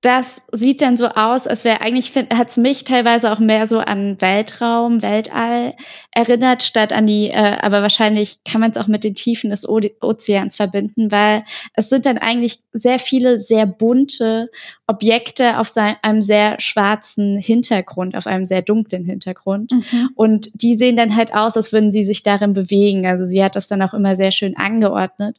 das 0.00 0.42
sieht 0.50 0.80
dann 0.80 0.96
so 0.96 1.08
aus, 1.08 1.46
als 1.46 1.64
wäre 1.64 1.82
eigentlich, 1.82 2.16
hat 2.16 2.48
es 2.48 2.56
mich 2.56 2.84
teilweise 2.84 3.30
auch 3.30 3.38
mehr 3.38 3.66
so 3.66 3.78
an 3.80 4.20
Weltraum, 4.20 5.02
Weltall 5.02 5.74
erinnert, 6.10 6.62
statt 6.62 6.92
an 6.92 7.06
die, 7.06 7.28
äh, 7.28 7.58
aber 7.60 7.82
wahrscheinlich 7.82 8.42
kann 8.44 8.62
man 8.62 8.70
es 8.70 8.78
auch 8.78 8.86
mit 8.86 9.04
den 9.04 9.14
Tiefen 9.14 9.50
des 9.50 9.68
o 9.68 9.78
Ozeans 10.00 10.56
verbinden, 10.56 11.12
weil 11.12 11.44
es 11.74 11.90
sind 11.90 12.06
dann 12.06 12.16
eigentlich 12.18 12.62
sehr 12.72 12.98
viele 12.98 13.38
sehr 13.38 13.66
bunte 13.66 14.50
Objekte 14.90 15.60
auf 15.60 15.72
einem 15.76 16.20
sehr 16.20 16.58
schwarzen 16.58 17.36
Hintergrund, 17.38 18.16
auf 18.16 18.26
einem 18.26 18.44
sehr 18.44 18.60
dunklen 18.60 19.04
Hintergrund. 19.04 19.70
Mhm. 19.70 20.10
Und 20.16 20.62
die 20.62 20.74
sehen 20.74 20.96
dann 20.96 21.14
halt 21.14 21.32
aus, 21.32 21.56
als 21.56 21.72
würden 21.72 21.92
sie 21.92 22.02
sich 22.02 22.24
darin 22.24 22.54
bewegen. 22.54 23.06
Also 23.06 23.24
sie 23.24 23.42
hat 23.42 23.54
das 23.54 23.68
dann 23.68 23.82
auch 23.82 23.94
immer 23.94 24.16
sehr 24.16 24.32
schön 24.32 24.56
angeordnet. 24.56 25.36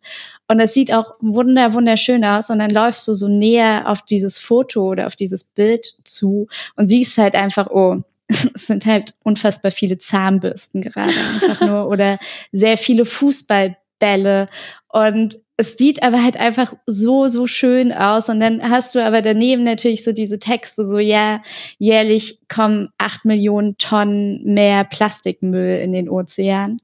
Und 0.48 0.62
es 0.62 0.74
sieht 0.74 0.94
auch 0.94 1.16
wunder, 1.20 1.74
wunderschön 1.74 2.24
aus. 2.24 2.50
Und 2.50 2.60
dann 2.60 2.70
läufst 2.70 3.06
du 3.10 3.14
so 3.14 3.28
näher 3.28 3.90
auf 3.90 4.04
dieses 4.04 4.38
Foto 4.38 4.88
oder 4.88 5.06
auf 5.06 5.18
dieses 5.18 5.44
Bild 5.44 5.98
zu 6.06 6.48
und 6.78 6.88
siehst 6.88 7.18
halt 7.18 7.36
einfach, 7.36 7.68
oh, 7.68 7.98
es 8.28 8.68
sind 8.68 8.86
halt 8.86 9.16
unfassbar 9.24 9.72
viele 9.72 9.98
Zahnbürsten 9.98 10.82
gerade 10.82 11.12
einfach 11.34 11.60
nur 11.60 11.88
oder 11.90 12.20
sehr 12.54 12.78
viele 12.78 13.04
Fußballbälle 13.04 14.48
und 14.88 15.42
es 15.62 15.74
sieht 15.78 16.02
aber 16.02 16.24
halt 16.24 16.38
einfach 16.38 16.74
so, 16.88 17.28
so 17.28 17.45
schön 17.45 17.93
aus. 17.93 18.30
Und 18.30 18.39
dann 18.39 18.67
hast 18.67 18.95
du 18.95 19.06
aber 19.06 19.21
daneben 19.21 19.63
natürlich 19.63 20.04
so 20.04 20.12
diese 20.12 20.39
Texte, 20.39 20.88
so 20.88 20.97
ja, 20.97 21.43
jährlich 21.78 22.39
kommen 22.50 22.89
acht 22.97 23.26
Millionen 23.26 23.78
Tonnen 23.78 24.43
mehr 24.43 24.84
Plastikmüll 24.84 25.78
in 25.78 25.93
den 25.93 26.10
Ozean. 26.10 26.80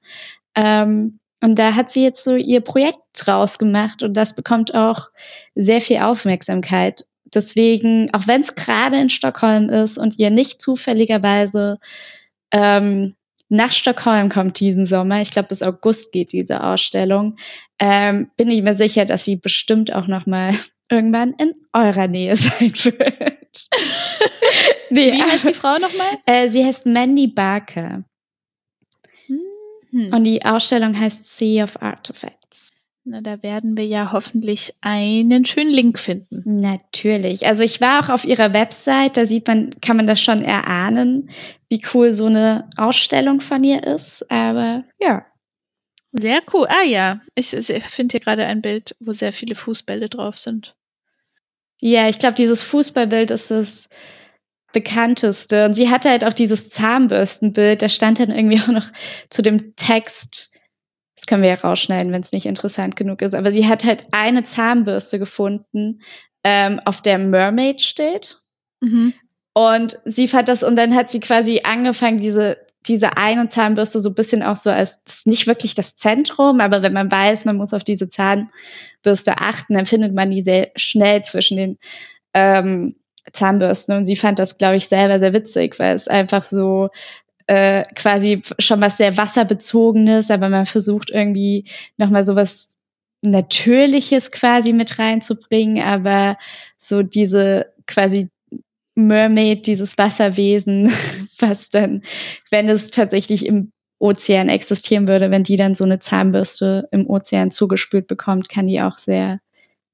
Ähm, 0.55 1.19
und 1.41 1.57
da 1.57 1.73
hat 1.73 1.91
sie 1.91 2.03
jetzt 2.03 2.23
so 2.23 2.35
ihr 2.35 2.61
Projekt 2.61 2.99
draus 3.13 3.57
gemacht 3.57 4.03
und 4.03 4.13
das 4.13 4.35
bekommt 4.35 4.75
auch 4.75 5.09
sehr 5.55 5.81
viel 5.81 5.97
Aufmerksamkeit. 5.97 7.05
Deswegen, 7.25 8.13
auch 8.13 8.27
wenn 8.27 8.41
es 8.41 8.53
gerade 8.53 8.97
in 8.97 9.09
Stockholm 9.09 9.69
ist 9.69 9.97
und 9.97 10.19
ihr 10.19 10.29
nicht 10.29 10.61
zufälligerweise 10.61 11.79
ähm, 12.51 13.15
nach 13.49 13.71
Stockholm 13.71 14.29
kommt 14.29 14.60
diesen 14.60 14.86
Sommer, 14.86 15.21
ich 15.21 15.31
glaube 15.31 15.49
bis 15.49 15.63
August 15.63 16.12
geht 16.12 16.33
diese 16.33 16.63
Ausstellung, 16.63 17.38
ähm, 17.79 18.29
bin 18.36 18.49
ich 18.49 18.62
mir 18.63 18.73
sicher, 18.73 19.05
dass 19.05 19.23
sie 19.23 19.38
bestimmt 19.38 19.93
auch 19.93 20.07
noch 20.07 20.25
mal 20.25 20.53
irgendwann 20.89 21.33
in 21.33 21.53
eurer 21.73 22.07
Nähe 22.07 22.36
sein 22.38 22.71
wird. 22.71 23.69
nee, 24.89 25.13
Wie 25.13 25.23
heißt 25.23 25.47
die 25.47 25.53
Frau 25.53 25.77
nochmal? 25.77 26.17
Äh, 26.25 26.49
sie 26.49 26.65
heißt 26.65 26.86
Mandy 26.86 27.27
Barker. 27.27 28.03
Hm. 29.91 30.13
Und 30.13 30.23
die 30.25 30.43
Ausstellung 30.43 30.99
heißt 30.99 31.38
Sea 31.38 31.63
of 31.63 31.81
Artifacts. 31.81 32.37
Na, 33.09 33.21
da 33.21 33.41
werden 33.41 33.77
wir 33.77 33.85
ja 33.85 34.11
hoffentlich 34.11 34.73
einen 34.81 35.45
schönen 35.45 35.71
Link 35.71 35.97
finden. 35.97 36.59
Natürlich. 36.59 37.45
Also 37.45 37.63
ich 37.63 37.79
war 37.79 38.03
auch 38.03 38.09
auf 38.09 38.25
ihrer 38.25 38.51
Website, 38.51 39.15
da 39.15 39.25
sieht 39.25 39.47
man, 39.47 39.69
kann 39.81 39.95
man 39.95 40.07
das 40.07 40.19
schon 40.19 40.41
erahnen, 40.41 41.29
wie 41.69 41.81
cool 41.93 42.13
so 42.13 42.25
eine 42.25 42.69
Ausstellung 42.75 43.39
von 43.39 43.63
ihr 43.63 43.81
ist. 43.81 44.29
Aber 44.29 44.83
ja. 44.99 45.25
Sehr 46.11 46.41
cool. 46.53 46.67
Ah 46.69 46.83
ja, 46.83 47.21
ich, 47.33 47.53
ich 47.53 47.83
finde 47.85 48.11
hier 48.11 48.19
gerade 48.19 48.45
ein 48.45 48.61
Bild, 48.61 48.93
wo 48.99 49.13
sehr 49.13 49.31
viele 49.31 49.55
Fußbälle 49.55 50.09
drauf 50.09 50.37
sind. 50.37 50.75
Ja, 51.79 52.09
ich 52.09 52.19
glaube, 52.19 52.35
dieses 52.35 52.61
Fußballbild 52.61 53.31
ist 53.31 53.51
das 53.51 53.87
bekannteste. 54.73 55.63
Und 55.63 55.75
sie 55.75 55.89
hatte 55.89 56.09
halt 56.09 56.25
auch 56.25 56.33
dieses 56.33 56.69
Zahnbürstenbild, 56.71 57.81
da 57.81 57.87
stand 57.87 58.19
dann 58.19 58.31
irgendwie 58.31 58.59
auch 58.59 58.67
noch 58.67 58.91
zu 59.29 59.41
dem 59.41 59.77
Text, 59.77 60.56
das 61.17 61.25
können 61.25 61.41
wir 61.41 61.49
ja 61.49 61.56
rausschneiden, 61.56 62.13
wenn 62.13 62.21
es 62.21 62.32
nicht 62.32 62.45
interessant 62.45 62.95
genug 62.95 63.21
ist, 63.23 63.34
aber 63.34 63.51
sie 63.51 63.67
hat 63.67 63.84
halt 63.84 64.06
eine 64.12 64.43
Zahnbürste 64.43 65.17
gefunden, 65.17 66.01
ähm, 66.43 66.80
auf 66.86 67.01
der 67.01 67.17
Mermaid 67.17 67.82
steht. 67.82 68.38
Mhm. 68.82 69.13
Und 69.53 69.97
sie 70.06 70.27
fand 70.27 70.47
das, 70.47 70.62
und 70.62 70.75
dann 70.75 70.93
hat 70.93 71.10
sie 71.10 71.19
quasi 71.19 71.62
angefangen, 71.63 72.19
diese, 72.19 72.60
diese 72.86 73.17
eine 73.17 73.47
Zahnbürste 73.47 73.99
so 73.99 74.10
ein 74.10 74.15
bisschen 74.15 74.43
auch 74.43 74.56
so 74.56 74.69
als 74.69 75.25
nicht 75.25 75.47
wirklich 75.47 75.73
das 75.73 75.95
Zentrum, 75.95 76.62
aber 76.62 76.84
wenn 76.84 76.93
man 76.93 77.12
weiß, 77.12 77.45
man 77.45 77.58
muss 77.58 77.73
auf 77.73 77.84
diese 77.84 78.08
Zahnbürste 78.08 79.39
achten, 79.39 79.73
dann 79.73 79.88
findet 79.88 80.13
man 80.13 80.30
die 80.30 80.43
sehr 80.43 80.69
schnell 80.75 81.23
zwischen 81.23 81.58
den 81.58 81.77
ähm, 82.36 82.95
Zahnbürsten. 83.34 83.97
Und 83.97 84.06
sie 84.06 84.15
fand 84.15 84.38
das, 84.38 84.60
glaube 84.60 84.77
ich, 84.77 84.88
selber 84.88 85.19
sehr 85.19 85.34
witzig, 85.34 85.80
weil 85.80 85.95
es 85.95 86.08
einfach 86.08 86.43
so 86.43 86.89
äh, 87.47 87.83
quasi 87.95 88.41
schon 88.60 88.81
was 88.81 88.97
sehr 88.97 89.17
wasserbezogenes, 89.17 90.29
aber 90.31 90.49
man 90.49 90.65
versucht 90.65 91.10
irgendwie 91.10 91.65
nochmal 91.97 92.25
sowas 92.25 92.77
Natürliches 93.21 94.31
quasi 94.31 94.73
mit 94.73 94.99
reinzubringen, 94.99 95.83
aber 95.83 96.38
so 96.77 97.01
diese 97.01 97.73
quasi 97.88 98.29
Mermaid, 98.95 99.65
dieses 99.67 99.97
Wasserwesen, 99.97 100.91
was 101.39 101.69
dann, 101.69 102.03
wenn 102.51 102.69
es 102.69 102.89
tatsächlich 102.89 103.45
im 103.45 103.71
Ozean 103.99 104.49
existieren 104.49 105.07
würde, 105.07 105.31
wenn 105.31 105.43
die 105.43 105.55
dann 105.55 105.73
so 105.73 105.83
eine 105.83 105.99
Zahnbürste 105.99 106.88
im 106.91 107.10
Ozean 107.10 107.49
zugespült 107.49 108.07
bekommt, 108.07 108.49
kann 108.49 108.67
die 108.67 108.81
auch 108.81 108.97
sehr 108.97 109.39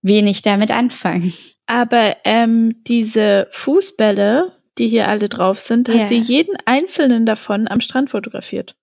wenig 0.01 0.41
damit 0.41 0.71
anfangen. 0.71 1.31
Aber 1.65 2.17
ähm, 2.25 2.83
diese 2.85 3.47
Fußbälle, 3.51 4.51
die 4.77 4.87
hier 4.87 5.07
alle 5.07 5.29
drauf 5.29 5.59
sind, 5.59 5.89
hat 5.89 6.07
sie 6.07 6.19
jeden 6.19 6.55
einzelnen 6.65 7.25
davon 7.25 7.67
am 7.67 7.81
Strand 7.81 8.09
fotografiert. 8.09 8.75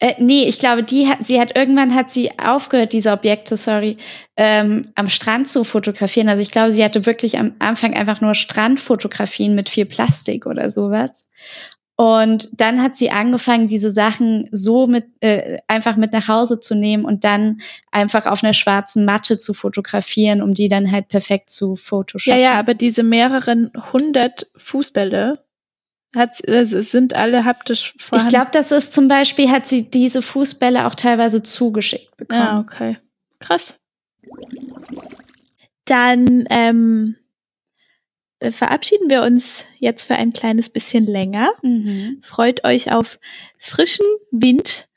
Äh, 0.00 0.14
nee, 0.18 0.44
ich 0.44 0.58
glaube, 0.58 0.82
die 0.82 1.08
hat, 1.08 1.26
sie 1.26 1.40
hat 1.40 1.56
irgendwann 1.56 1.94
hat 1.94 2.10
sie 2.10 2.36
aufgehört, 2.38 2.92
diese 2.92 3.12
Objekte, 3.12 3.56
sorry, 3.56 3.96
ähm, 4.36 4.92
am 4.96 5.08
Strand 5.08 5.48
zu 5.48 5.62
fotografieren. 5.62 6.28
Also 6.28 6.42
ich 6.42 6.50
glaube, 6.50 6.72
sie 6.72 6.84
hatte 6.84 7.06
wirklich 7.06 7.38
am 7.38 7.54
Anfang 7.60 7.94
einfach 7.94 8.20
nur 8.20 8.34
Strandfotografien 8.34 9.54
mit 9.54 9.70
viel 9.70 9.86
Plastik 9.86 10.46
oder 10.46 10.68
sowas. 10.68 11.30
Und 11.96 12.60
dann 12.60 12.82
hat 12.82 12.96
sie 12.96 13.10
angefangen, 13.10 13.68
diese 13.68 13.92
Sachen 13.92 14.48
so 14.50 14.88
mit 14.88 15.06
äh, 15.20 15.58
einfach 15.68 15.96
mit 15.96 16.12
nach 16.12 16.26
Hause 16.26 16.58
zu 16.58 16.74
nehmen 16.74 17.04
und 17.04 17.22
dann 17.22 17.60
einfach 17.92 18.26
auf 18.26 18.42
einer 18.42 18.52
schwarzen 18.52 19.04
Matte 19.04 19.38
zu 19.38 19.54
fotografieren, 19.54 20.42
um 20.42 20.54
die 20.54 20.68
dann 20.68 20.90
halt 20.90 21.06
perfekt 21.06 21.50
zu 21.50 21.76
photoshoppen. 21.76 22.40
Ja, 22.40 22.50
ja, 22.50 22.58
aber 22.58 22.74
diese 22.74 23.04
mehreren 23.04 23.70
hundert 23.92 24.48
Fußbälle 24.56 25.44
hat 26.16 26.40
also 26.48 26.80
sind 26.80 27.14
alle 27.14 27.44
haptisch 27.44 27.94
vorhanden. 27.98 28.28
Ich 28.28 28.34
glaube, 28.34 28.50
das 28.52 28.72
ist 28.72 28.92
zum 28.92 29.06
Beispiel 29.06 29.50
hat 29.50 29.66
sie 29.66 29.88
diese 29.88 30.20
Fußbälle 30.20 30.86
auch 30.86 30.96
teilweise 30.96 31.42
zugeschickt 31.44 32.16
bekommen. 32.16 32.42
Ah, 32.42 32.60
okay, 32.60 32.98
krass. 33.38 33.78
Dann 35.84 36.46
ähm, 36.50 37.16
äh, 37.18 37.23
verabschieden 38.52 39.10
wir 39.10 39.22
uns 39.22 39.66
jetzt 39.78 40.04
für 40.04 40.14
ein 40.14 40.32
kleines 40.32 40.70
bisschen 40.70 41.06
länger. 41.06 41.50
Mhm. 41.62 42.18
Freut 42.22 42.64
euch 42.64 42.92
auf 42.92 43.18
frischen 43.58 44.06
Wind 44.30 44.88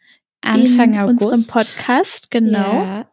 Anfang 0.41 0.93
in 0.93 0.99
August. 0.99 1.21
unserem 1.23 1.47
Podcast, 1.47 2.31
genau. 2.31 2.83
Ja. 2.83 3.12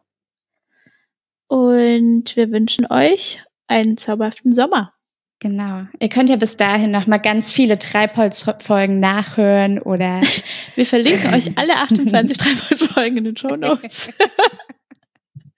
Und 1.47 2.35
wir 2.35 2.51
wünschen 2.51 2.87
euch 2.89 3.41
einen 3.67 3.97
zauberhaften 3.97 4.53
Sommer. 4.53 4.93
Genau. 5.39 5.85
Ihr 5.99 6.09
könnt 6.09 6.29
ja 6.29 6.37
bis 6.37 6.57
dahin 6.57 6.91
noch 6.91 7.07
mal 7.07 7.17
ganz 7.17 7.51
viele 7.51 7.77
Treibholz-Folgen 7.77 8.99
nachhören 8.99 9.79
oder 9.79 10.21
wir 10.75 10.85
verlinken 10.85 11.33
euch 11.33 11.51
alle 11.57 11.75
28 11.75 12.37
Treibholz-Folgen 12.37 13.17
in 13.17 13.23
den 13.25 13.37
Show 13.37 13.55
Notes. 13.55 14.11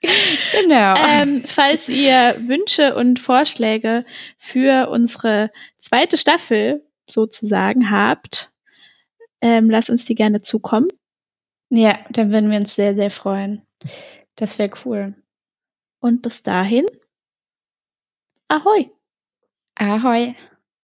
genau. 0.02 0.94
Ähm, 0.96 1.44
falls 1.46 1.90
ihr 1.90 2.38
Wünsche 2.48 2.96
und 2.96 3.20
Vorschläge 3.20 4.06
für 4.38 4.90
unsere 4.90 5.52
zweite 5.80 6.18
Staffel 6.18 6.86
sozusagen 7.10 7.90
habt, 7.90 8.52
ähm, 9.42 9.70
lasst 9.70 9.90
uns 9.90 10.06
die 10.06 10.16
gerne 10.16 10.42
zukommen. 10.42 10.88
Ja, 11.70 12.00
dann 12.10 12.32
würden 12.32 12.50
wir 12.50 12.58
uns 12.58 12.76
sehr, 12.76 12.96
sehr 12.96 13.12
freuen. 13.12 13.62
Das 14.36 14.60
wäre 14.60 14.72
cool. 14.86 15.16
Und 16.00 16.22
bis 16.22 16.44
dahin, 16.44 16.86
ahoi. 18.48 18.92
Ahoi. 19.76 20.36